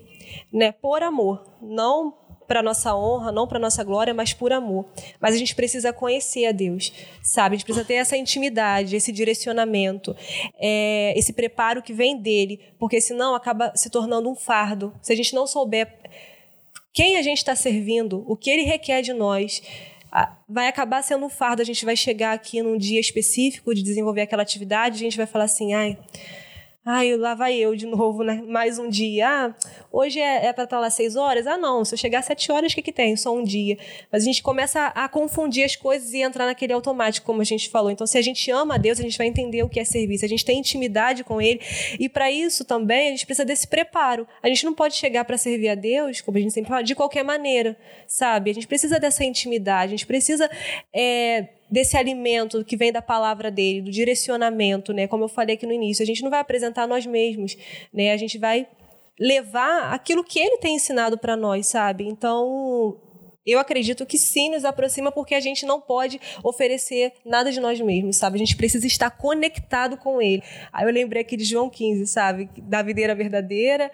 [0.54, 0.72] né?
[0.72, 2.14] Por amor, não
[2.48, 4.86] para nossa honra, não para nossa glória, mas por amor.
[5.20, 6.94] Mas a gente precisa conhecer a Deus,
[7.24, 7.56] sabe?
[7.56, 10.16] A gente precisa ter essa intimidade, esse direcionamento,
[10.60, 14.94] é, esse preparo que vem dele, porque senão acaba se tornando um fardo.
[15.02, 15.92] Se a gente não souber
[16.96, 19.62] quem a gente está servindo, o que ele requer de nós,
[20.48, 21.62] vai acabar sendo um fardo.
[21.62, 25.26] A gente vai chegar aqui num dia específico de desenvolver aquela atividade, a gente vai
[25.26, 25.98] falar assim, ai
[26.88, 28.44] Ai, lá vai eu de novo, né?
[28.48, 29.28] Mais um dia.
[29.28, 29.56] Ah,
[29.92, 31.48] hoje é, é para estar lá seis horas?
[31.48, 31.84] Ah, não.
[31.84, 33.16] Se eu chegar às sete horas, o que, que tem?
[33.16, 33.76] Só um dia.
[34.12, 37.44] Mas a gente começa a, a, confundir as coisas e entrar naquele automático, como a
[37.44, 37.90] gente falou.
[37.90, 40.26] Então, se a gente ama a Deus, a gente vai entender o que é serviço.
[40.26, 41.60] A gente tem intimidade com Ele.
[42.00, 44.28] E para isso também, a gente precisa desse preparo.
[44.44, 46.94] A gente não pode chegar para servir a Deus, como a gente sempre fala, de
[46.94, 47.76] qualquer maneira,
[48.08, 48.52] sabe?
[48.52, 49.86] A gente precisa dessa intimidade.
[49.86, 50.48] A gente precisa.
[50.94, 55.08] É, desse alimento que vem da palavra dele, do direcionamento, né?
[55.08, 57.58] Como eu falei aqui no início, a gente não vai apresentar nós mesmos,
[57.94, 58.12] né?
[58.12, 58.68] A gente vai
[59.20, 62.06] levar aquilo que ele tem ensinado para nós, sabe?
[62.08, 62.98] Então,
[63.46, 67.80] eu acredito que sim nos aproxima porque a gente não pode oferecer nada de nós
[67.80, 68.36] mesmos, sabe?
[68.36, 70.42] A gente precisa estar conectado com ele.
[70.74, 72.50] Aí eu lembrei aqui de João 15, sabe?
[72.64, 73.92] Da videira verdadeira.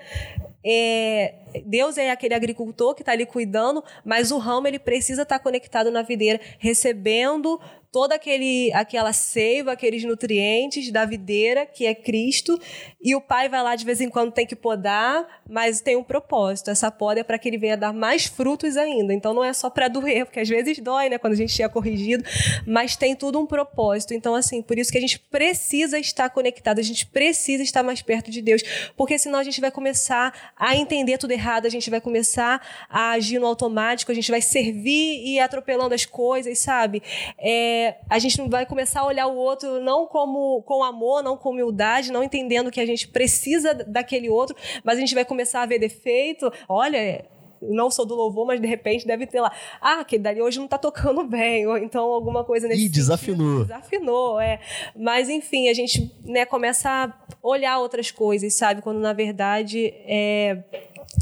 [0.64, 1.34] É,
[1.66, 5.92] Deus é aquele agricultor que está ali cuidando, mas o ramo ele precisa estar conectado
[5.92, 7.60] na videira, recebendo
[7.92, 12.58] toda aquele, aquela seiva, aqueles nutrientes da videira, que é Cristo,
[13.02, 16.04] e o pai vai lá de vez em quando tem que podar, mas tem um
[16.04, 16.72] propósito.
[16.72, 19.14] Essa poda é para que ele venha dar mais frutos ainda.
[19.14, 21.68] Então não é só para doer, porque às vezes dói, né, quando a gente é
[21.68, 22.24] corrigido,
[22.66, 24.14] mas tem tudo um propósito.
[24.14, 28.02] Então assim, por isso que a gente precisa estar conectado, a gente precisa estar mais
[28.02, 28.64] perto de Deus,
[28.96, 33.12] porque senão a gente vai começar a entender tudo errado, a gente vai começar a
[33.12, 37.04] agir no automático, a gente vai servir e ir atropelando as coisas, sabe?
[37.38, 41.50] É, a gente vai começar a olhar o outro não como com amor, não com
[41.50, 45.66] humildade, não entendendo que a gente precisa daquele outro, mas a gente vai começar a
[45.66, 46.52] ver defeito.
[46.68, 47.26] Olha,
[47.62, 49.52] não sou do louvor, mas de repente deve ter lá.
[49.80, 53.60] Ah, aquele dali hoje não tá tocando bem, ou então alguma coisa nesse Ih, desafinou.
[53.60, 53.66] Sentido.
[53.66, 54.60] Desafinou, é.
[54.96, 58.82] Mas enfim, a gente né, começa a olhar outras coisas, sabe?
[58.82, 60.64] Quando na verdade é,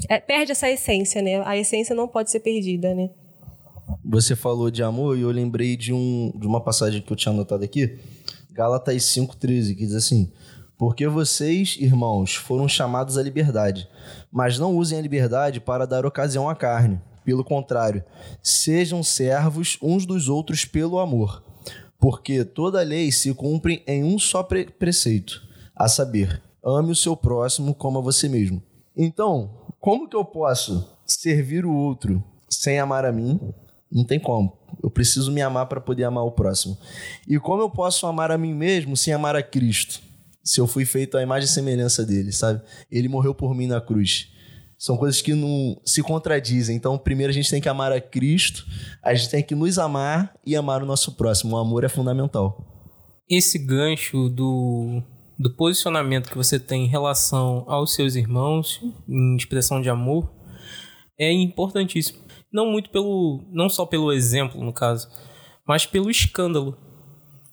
[0.07, 1.43] é, perde essa essência, né?
[1.45, 3.09] A essência não pode ser perdida, né?
[4.03, 7.33] Você falou de amor e eu lembrei de, um, de uma passagem que eu tinha
[7.33, 7.99] anotado aqui.
[8.51, 10.31] Gálatas 5,13, que diz assim:
[10.77, 13.87] Porque vocês, irmãos, foram chamados à liberdade,
[14.31, 16.99] mas não usem a liberdade para dar ocasião à carne.
[17.23, 18.03] Pelo contrário,
[18.41, 21.43] sejam servos uns dos outros pelo amor.
[21.99, 25.41] Porque toda lei se cumpre em um só pre preceito,
[25.75, 28.63] a saber, ame o seu próximo como a você mesmo.
[28.95, 33.39] Então, como que eu posso servir o outro sem amar a mim?
[33.91, 34.57] Não tem como.
[34.83, 36.77] Eu preciso me amar para poder amar o próximo.
[37.27, 40.01] E como eu posso amar a mim mesmo sem amar a Cristo?
[40.43, 42.61] Se eu fui feito à imagem e semelhança dele, sabe?
[42.91, 44.29] Ele morreu por mim na cruz.
[44.77, 46.75] São coisas que não se contradizem.
[46.75, 48.65] Então, primeiro a gente tem que amar a Cristo,
[49.03, 51.55] a gente tem que nos amar e amar o nosso próximo.
[51.55, 52.65] O amor é fundamental.
[53.29, 55.03] Esse gancho do,
[55.37, 60.31] do posicionamento que você tem em relação aos seus irmãos, em expressão de amor,
[61.19, 62.19] é importantíssimo.
[62.51, 63.43] Não muito pelo.
[63.51, 65.07] não só pelo exemplo, no caso,
[65.67, 66.77] mas pelo escândalo.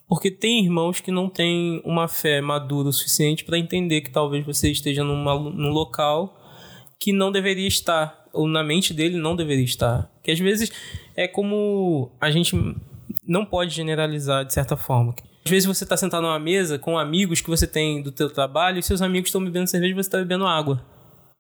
[0.09, 4.47] Porque tem irmãos que não têm uma fé madura o suficiente para entender que talvez
[4.47, 6.41] você esteja numa, num local
[7.01, 10.09] que não deveria estar, ou na mente dele não deveria estar.
[10.23, 10.71] Que às vezes
[11.17, 12.57] é como a gente
[13.27, 15.15] não pode generalizar de certa forma.
[15.45, 18.79] Às vezes você está sentado numa mesa com amigos que você tem do teu trabalho
[18.79, 20.85] e seus amigos estão bebendo cerveja e você está bebendo água,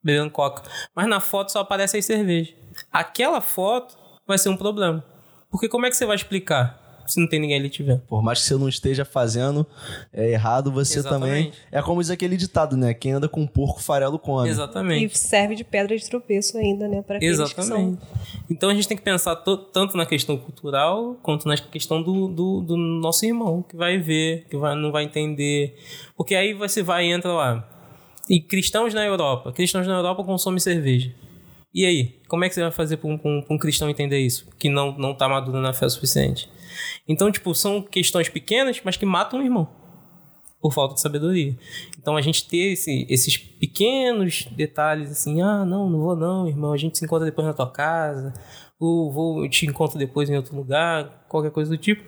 [0.06, 0.62] bebendo coca.
[0.94, 2.54] Mas na foto só aparece aí cerveja.
[2.92, 3.96] Aquela foto
[4.26, 5.04] vai ser um problema.
[5.50, 6.86] Porque como é que você vai explicar?
[7.08, 8.00] se não tem ninguém ali te vendo.
[8.08, 9.64] Por mais que você não esteja fazendo
[10.12, 11.50] é, errado, você Exatamente.
[11.50, 11.52] também.
[11.70, 12.92] É como diz aquele ditado, né?
[12.94, 14.48] Quem anda com um porco, farelo come.
[14.48, 15.14] Exatamente.
[15.14, 17.02] E serve de pedra de tropeço ainda, né?
[17.02, 18.02] Para aqueles que são Exatamente.
[18.50, 22.26] Então a gente tem que pensar to- tanto na questão cultural quanto na questão do,
[22.28, 25.76] do, do nosso irmão, que vai ver, que vai, não vai entender.
[26.16, 27.68] Porque aí você vai e entra lá.
[28.28, 29.52] E cristãos na Europa.
[29.52, 31.12] Cristãos na Europa consomem cerveja.
[31.74, 32.18] E aí?
[32.28, 34.48] Como é que você vai fazer para um, um- um cristão entender isso?
[34.58, 36.48] Que não, não tá maduro na fé o suficiente.
[37.06, 39.68] Então, tipo, são questões pequenas, mas que matam o irmão.
[40.60, 41.56] Por falta de sabedoria.
[41.98, 46.72] Então a gente ter esse- esses pequenos detalhes assim, ah, não, não vou não, irmão,
[46.72, 48.32] a gente se encontra depois na tua casa,
[48.80, 52.02] ou vou, eu te encontro depois em outro lugar, qualquer coisa do tipo.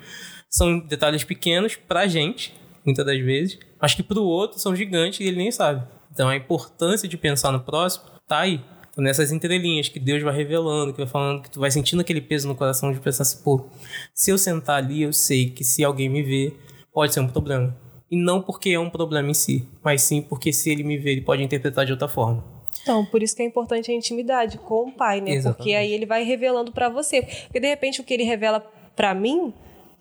[0.50, 2.54] São detalhes pequenos pra gente,
[2.84, 5.86] muitas das vezes, mas que pro outro são gigantes e ele nem sabe.
[6.18, 8.58] Então a importância de pensar no próximo tá aí.
[8.58, 12.20] Tá Nessas entrelinhas que Deus vai revelando, que vai falando, que tu vai sentindo aquele
[12.20, 13.66] peso no coração de pensar assim, pô,
[14.12, 16.58] se eu sentar ali, eu sei que se alguém me ver,
[16.92, 17.78] pode ser um problema.
[18.10, 21.12] E não porque é um problema em si, mas sim porque se ele me ver,
[21.12, 22.42] ele pode interpretar de outra forma.
[22.82, 25.30] Então, por isso que é importante a intimidade com o pai, né?
[25.30, 25.56] Exatamente.
[25.56, 27.22] Porque aí ele vai revelando pra você.
[27.44, 28.58] Porque de repente o que ele revela
[28.96, 29.54] pra mim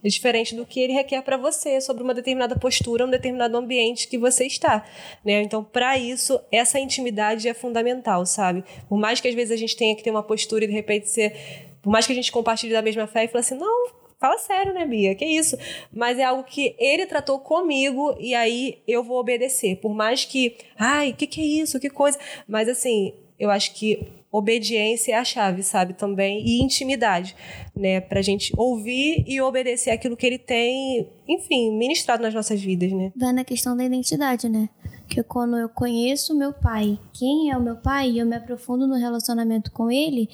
[0.04, 4.08] é diferente do que ele requer pra você sobre uma determinada postura, um determinado ambiente
[4.08, 4.86] que você está,
[5.26, 5.42] né?
[5.42, 8.64] Então, pra isso, essa intimidade é fundamental, sabe?
[8.88, 11.10] Por mais que às vezes a gente tenha que ter uma postura e de repente
[11.10, 11.36] ser,
[11.82, 14.74] por mais que a gente compartilhe da mesma fé e fale assim, não, Fala sério,
[14.74, 15.14] né, Bia?
[15.14, 15.56] Que isso?
[15.94, 19.76] Mas é algo que ele tratou comigo e aí eu vou obedecer.
[19.76, 21.80] Por mais que, ai, que, que é isso?
[21.80, 22.18] Que coisa.
[22.48, 25.94] Mas assim, eu acho que obediência é a chave, sabe?
[25.94, 26.46] Também.
[26.46, 27.36] E intimidade,
[27.76, 28.02] né?
[28.02, 33.12] Pra gente ouvir e obedecer aquilo que ele tem, enfim, ministrado nas nossas vidas, né?
[33.16, 34.70] Vai na questão da identidade, né?
[35.08, 38.86] Que quando eu conheço meu pai, quem é o meu pai, e eu me aprofundo
[38.86, 40.30] no relacionamento com ele,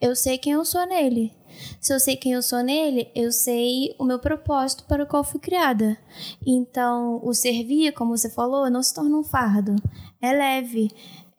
[0.00, 1.32] eu sei quem eu sou nele.
[1.80, 5.22] Se eu sei quem eu sou nele, eu sei o meu propósito para o qual
[5.22, 5.96] fui criada.
[6.44, 9.76] Então, o servir, como você falou, não se torna um fardo.
[10.20, 10.90] É leve.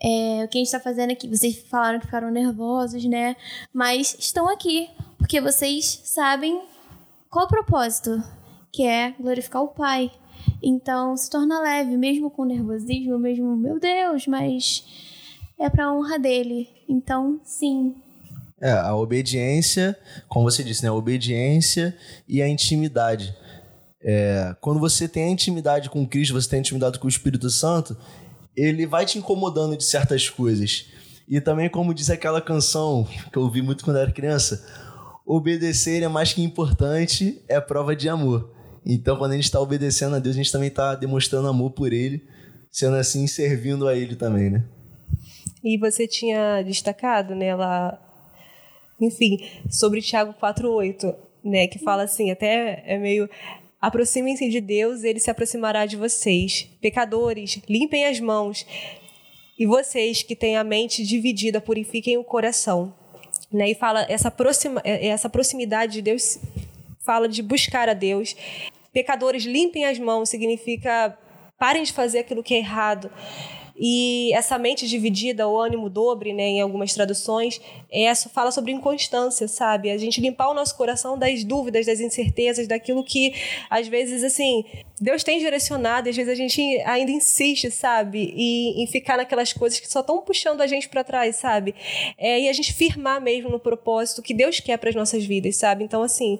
[0.05, 1.27] É, o que a gente está fazendo aqui.
[1.27, 3.35] Vocês falaram que ficaram nervosos, né?
[3.73, 4.87] Mas estão aqui
[5.17, 6.61] porque vocês sabem
[7.27, 8.23] qual o propósito,
[8.71, 10.11] que é glorificar o Pai.
[10.61, 14.85] Então se torna leve, mesmo com nervosismo, mesmo, meu Deus, mas
[15.59, 16.69] é para honra dele.
[16.87, 17.95] Então, sim.
[18.61, 19.97] É, a obediência,
[20.27, 20.89] como você disse, né?
[20.89, 21.97] A obediência
[22.27, 23.35] e a intimidade.
[24.01, 27.49] É, quando você tem a intimidade com Cristo, você tem a intimidade com o Espírito
[27.49, 27.97] Santo,
[28.55, 30.87] ele vai te incomodando de certas coisas.
[31.27, 34.65] E também, como diz aquela canção que eu ouvi muito quando era criança,
[35.25, 38.53] obedecer é mais que importante, é prova de amor.
[38.85, 41.91] Então, quando a gente está obedecendo a Deus, a gente também está demonstrando amor por
[41.91, 42.23] Ele,
[42.69, 44.63] sendo assim, servindo a Ele também, né?
[45.63, 47.99] E você tinha destacado, né, lá,
[49.01, 53.27] enfim, sobre Tiago 4,8, né, que fala assim, até é meio.
[53.85, 56.67] Aproximem-se de Deus, ele se aproximará de vocês.
[56.81, 58.65] Pecadores, limpem as mãos.
[59.59, 62.91] E vocês que têm a mente dividida, purifiquem o coração.
[63.53, 63.69] Né?
[63.69, 66.39] E fala essa, proxima, essa proximidade de Deus
[67.05, 68.35] fala de buscar a Deus.
[68.91, 71.15] Pecadores, limpem as mãos significa
[71.55, 73.11] parem de fazer aquilo que é errado.
[73.77, 77.59] E essa mente dividida, o ânimo dobre, né, em algumas traduções,
[77.91, 79.89] é, fala sobre inconstância, sabe?
[79.91, 83.33] A gente limpar o nosso coração das dúvidas, das incertezas, daquilo que,
[83.69, 84.63] às vezes, assim,
[84.99, 88.33] Deus tem direcionado, e às vezes a gente ainda insiste, sabe?
[88.35, 91.75] E, em ficar naquelas coisas que só estão puxando a gente para trás, sabe?
[92.17, 95.57] É, e a gente firmar mesmo no propósito que Deus quer para as nossas vidas,
[95.57, 95.83] sabe?
[95.83, 96.39] Então, assim,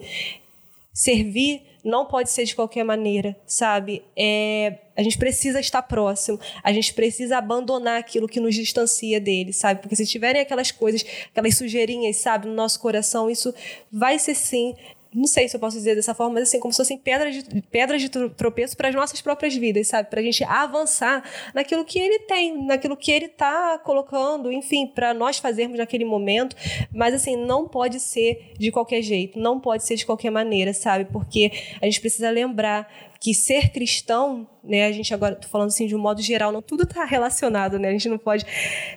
[0.93, 4.03] servir não pode ser de qualquer maneira, sabe?
[4.17, 9.53] É, a gente precisa estar próximo, a gente precisa abandonar aquilo que nos distancia dele,
[9.53, 9.81] sabe?
[9.81, 13.53] Porque se tiverem aquelas coisas, aquelas sujeirinhas, sabe, no nosso coração, isso
[13.91, 14.73] vai ser sim
[15.15, 17.61] não sei se eu posso dizer dessa forma, mas assim, como se fossem pedras de,
[17.61, 20.09] pedras de tropeço para as nossas próprias vidas, sabe?
[20.09, 25.13] Para a gente avançar naquilo que ele tem, naquilo que ele está colocando, enfim, para
[25.13, 26.55] nós fazermos naquele momento.
[26.93, 31.05] Mas assim, não pode ser de qualquer jeito, não pode ser de qualquer maneira, sabe?
[31.05, 31.51] Porque
[31.81, 32.91] a gente precisa lembrar
[33.21, 36.61] que ser cristão, né, a gente agora tô falando assim de um modo geral, não
[36.61, 37.87] tudo está relacionado, né?
[37.87, 38.45] A gente não pode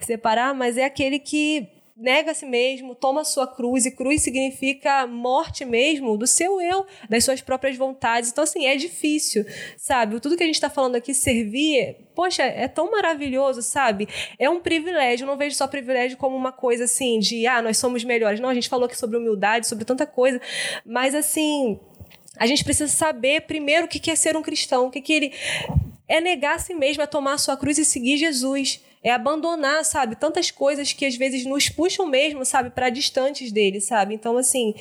[0.01, 4.23] separar, mas é aquele que nega a si mesmo, toma a sua cruz, e cruz
[4.23, 8.31] significa morte mesmo do seu eu, das suas próprias vontades.
[8.31, 9.45] Então, assim, é difícil,
[9.77, 10.21] sabe?
[10.21, 14.09] Tudo que a gente está falando aqui, servir, poxa, é tão maravilhoso, sabe?
[14.39, 15.25] É um privilégio.
[15.25, 18.39] Eu não vejo só privilégio como uma coisa assim de, ah, nós somos melhores.
[18.39, 20.41] Não, a gente falou aqui sobre humildade, sobre tanta coisa,
[20.87, 21.81] mas assim.
[22.37, 25.33] A gente precisa saber primeiro o que é ser um cristão, o que, que ele
[26.07, 29.85] é negar a si mesmo, é tomar a sua cruz e seguir Jesus é abandonar,
[29.85, 34.15] sabe, tantas coisas que às vezes nos puxam mesmo, sabe, para distantes dele, sabe?
[34.15, 34.75] Então, assim,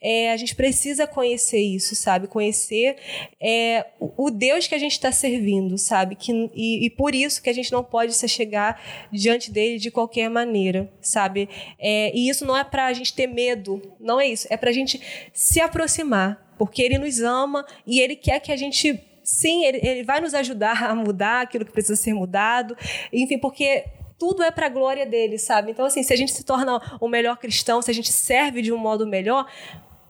[0.00, 2.26] é, a gente precisa conhecer isso, sabe?
[2.26, 2.96] Conhecer
[3.38, 6.16] é, o Deus que a gente está servindo, sabe?
[6.16, 8.80] Que, e, e, por isso que a gente não pode se chegar
[9.12, 11.48] diante dele de qualquer maneira, sabe?
[11.78, 14.46] É, e isso não é para a gente ter medo, não é isso.
[14.48, 15.00] É para a gente
[15.32, 20.04] se aproximar, porque ele nos ama e ele quer que a gente sim, ele, ele
[20.04, 22.76] vai nos ajudar a mudar aquilo que precisa ser mudado,
[23.12, 23.84] enfim, porque
[24.18, 25.72] tudo é para a glória dele, sabe?
[25.72, 28.72] Então, assim, se a gente se torna o melhor cristão, se a gente serve de
[28.72, 29.46] um modo melhor,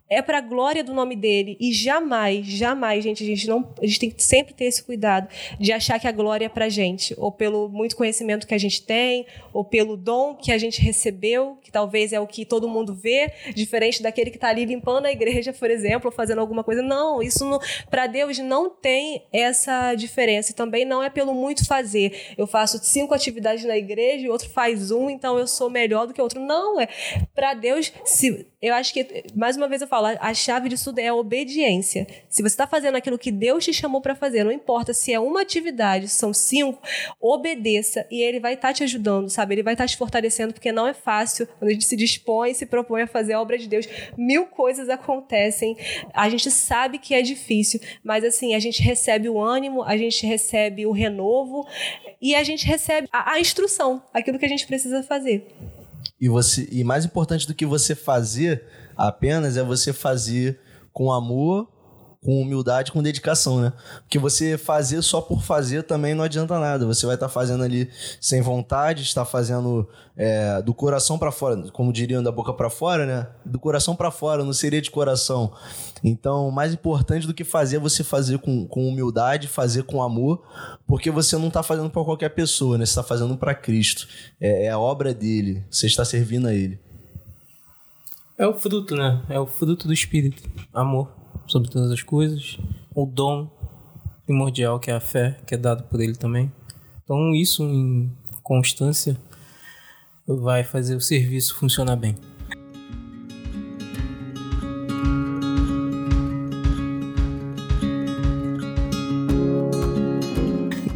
[0.09, 3.86] é para a glória do nome dele e jamais, jamais, gente, a gente não, a
[3.86, 5.28] gente tem que sempre ter esse cuidado
[5.59, 8.82] de achar que a glória é para gente, ou pelo muito conhecimento que a gente
[8.82, 12.94] tem, ou pelo dom que a gente recebeu, que talvez é o que todo mundo
[12.94, 16.82] vê, diferente daquele que está ali limpando a igreja, por exemplo, ou fazendo alguma coisa.
[16.82, 17.44] Não, isso
[17.88, 20.52] para Deus não tem essa diferença.
[20.52, 22.34] E também não é pelo muito fazer.
[22.36, 26.12] Eu faço cinco atividades na igreja e outro faz um, então eu sou melhor do
[26.12, 26.40] que o outro.
[26.40, 26.88] Não, é
[27.34, 30.98] para Deus se eu acho que, mais uma vez eu falo, a chave disso tudo
[30.98, 32.06] é a obediência.
[32.28, 35.20] Se você está fazendo aquilo que Deus te chamou para fazer, não importa se é
[35.20, 36.82] uma atividade, são cinco,
[37.20, 39.54] obedeça e Ele vai estar tá te ajudando, sabe?
[39.54, 41.46] Ele vai estar tá te fortalecendo, porque não é fácil.
[41.58, 43.86] Quando a gente se dispõe e se propõe a fazer a obra de Deus,
[44.16, 45.76] mil coisas acontecem.
[46.14, 50.26] A gente sabe que é difícil, mas assim, a gente recebe o ânimo, a gente
[50.26, 51.66] recebe o renovo
[52.20, 55.46] e a gente recebe a, a instrução, aquilo que a gente precisa fazer.
[56.20, 58.64] E, você, e mais importante do que você fazer
[58.96, 60.61] apenas é você fazer
[60.92, 61.68] com amor,
[62.24, 63.72] com humildade, com dedicação, né?
[64.00, 66.86] Porque você fazer só por fazer também não adianta nada.
[66.86, 71.70] Você vai estar tá fazendo ali sem vontade, está fazendo é, do coração para fora,
[71.70, 73.26] como diriam da boca para fora, né?
[73.44, 75.52] Do coração para fora, não seria de coração.
[76.02, 80.42] Então, mais importante do que fazer é você fazer com, com humildade, fazer com amor,
[80.86, 82.86] porque você não está fazendo para qualquer pessoa, né?
[82.86, 84.08] Você está fazendo para Cristo.
[84.40, 85.62] É, é a obra dele.
[85.70, 86.78] Você está servindo a Ele.
[88.38, 89.22] É o fruto, né?
[89.28, 90.42] É o fruto do Espírito.
[90.72, 92.59] Amor sobre todas as coisas,
[92.95, 93.51] o dom
[94.24, 96.51] primordial que é a fé, que é dado por ele também.
[97.03, 98.11] Então isso em
[98.42, 99.16] constância,
[100.26, 102.14] vai fazer o serviço funcionar bem.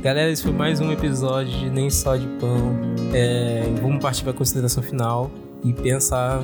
[0.01, 2.79] Galera, esse foi mais um episódio de Nem Só de Pão.
[3.13, 5.31] É, vamos partir para a consideração final
[5.63, 6.41] e pensar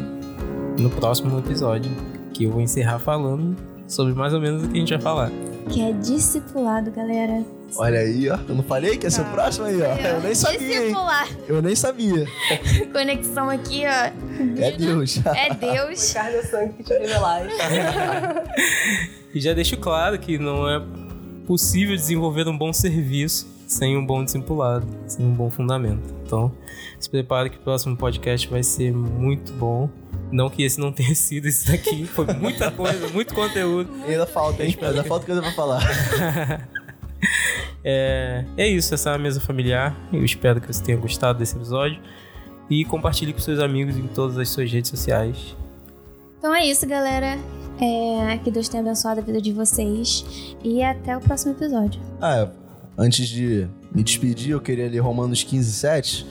[0.78, 1.90] no próximo episódio,
[2.34, 5.30] que eu vou encerrar falando sobre mais ou menos o que a gente vai falar.
[5.68, 7.44] Que é discipulado, galera.
[7.76, 8.38] Olha aí, ó.
[8.48, 9.94] Eu não falei que ia ser o próximo aí, ó.
[9.96, 10.80] Eu nem sabia, hein?
[10.80, 11.28] Discipular.
[11.48, 12.26] Eu nem sabia.
[12.92, 14.60] Conexão aqui, ó.
[14.60, 15.20] É Deus.
[15.26, 16.12] É Deus.
[16.14, 17.42] Carne e sangue que te revelar.
[19.34, 20.80] E já deixo claro que não é
[21.46, 26.14] possível desenvolver um bom serviço sem um bom discipulado, sem um bom fundamento.
[26.24, 26.52] Então,
[26.98, 29.88] se prepare que o próximo podcast vai ser muito bom.
[30.34, 33.88] Não que esse não tenha sido isso daqui, foi muita coisa, muito conteúdo.
[34.04, 34.76] E ainda falta, hein?
[34.82, 35.80] Ainda falta coisa pra falar.
[37.86, 39.94] É, é isso, essa é a mesa familiar.
[40.10, 42.00] Eu espero que você tenha gostado desse episódio.
[42.68, 45.54] E compartilhe com seus amigos em todas as suas redes sociais.
[46.38, 47.38] Então é isso, galera.
[47.78, 50.24] É, que Deus tenha abençoado a vida de vocês.
[50.62, 52.00] E até o próximo episódio.
[52.20, 52.48] Ah,
[52.96, 56.26] antes de me despedir, eu queria ler Romanos 15, 7,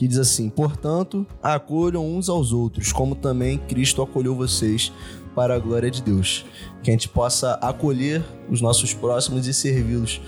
[0.00, 4.90] que diz assim: Portanto, acolham uns aos outros, como também Cristo acolheu vocês
[5.34, 6.46] para a glória de Deus.
[6.82, 10.18] Que a gente possa acolher os nossos próximos e servi-los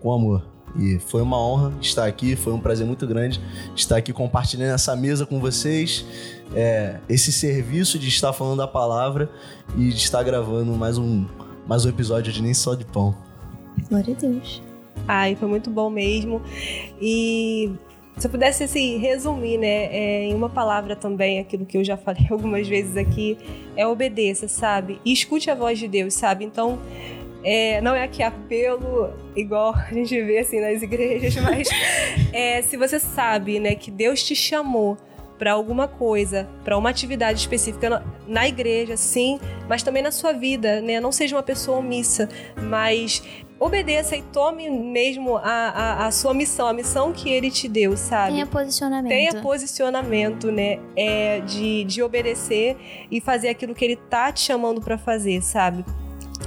[0.00, 0.46] com amor.
[0.78, 3.38] E foi uma honra estar aqui, foi um prazer muito grande
[3.76, 6.06] estar aqui compartilhando essa mesa com vocês,
[6.54, 9.30] é, esse serviço de estar falando a palavra
[9.76, 11.26] e de estar gravando mais um,
[11.66, 13.14] mais um episódio de Nem Só de Pão.
[13.90, 14.62] Glória a Deus.
[15.06, 16.40] Ai, foi muito bom mesmo.
[17.00, 17.72] E
[18.18, 21.96] se eu pudesse assim, resumir, né, é, em uma palavra também, aquilo que eu já
[21.96, 23.38] falei algumas vezes aqui,
[23.76, 25.00] é obedeça, sabe?
[25.04, 26.44] E escute a voz de Deus, sabe?
[26.44, 26.78] Então,
[27.44, 31.68] é, não é aqui apelo igual a gente vê assim nas igrejas, mas
[32.32, 34.96] é, se você sabe, né, que Deus te chamou
[35.38, 39.38] para alguma coisa, para uma atividade específica na, na igreja, sim,
[39.68, 40.98] mas também na sua vida, né?
[40.98, 42.28] Não seja uma pessoa omissa,
[42.60, 43.22] mas
[43.58, 47.96] obedeça e tome mesmo a, a, a sua missão, a missão que ele te deu,
[47.96, 48.32] sabe?
[48.32, 49.10] Tenha posicionamento.
[49.10, 50.78] Tenha posicionamento, né?
[50.96, 52.76] É, de, de obedecer
[53.10, 55.84] e fazer aquilo que ele tá te chamando para fazer, sabe?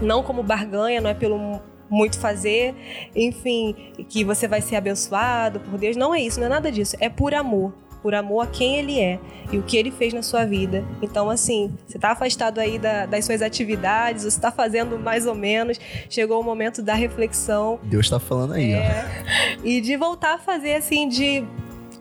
[0.02, 1.60] Não como barganha, não é pelo
[1.90, 2.74] muito fazer,
[3.14, 3.76] enfim,
[4.08, 5.98] que você vai ser abençoado por Deus.
[5.98, 6.96] Não é isso, não é nada disso.
[7.02, 7.74] É por amor.
[8.02, 9.20] Por amor a quem ele é
[9.52, 10.84] e o que ele fez na sua vida.
[11.02, 15.36] Então, assim, você tá afastado aí da- das suas atividades, você tá fazendo mais ou
[15.36, 15.80] menos,
[16.10, 18.78] chegou o momento da reflexão Deus tá falando aí, ó.
[18.78, 21.44] é, e de voltar a fazer assim de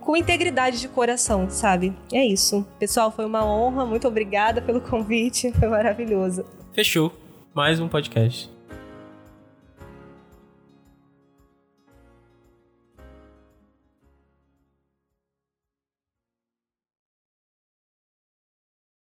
[0.00, 1.92] com integridade de coração, sabe?
[2.12, 2.66] É isso.
[2.78, 3.84] Pessoal, foi uma honra.
[3.84, 5.52] Muito obrigada pelo convite.
[5.52, 6.44] Foi maravilhoso.
[6.72, 7.12] Fechou.
[7.54, 8.50] Mais um podcast.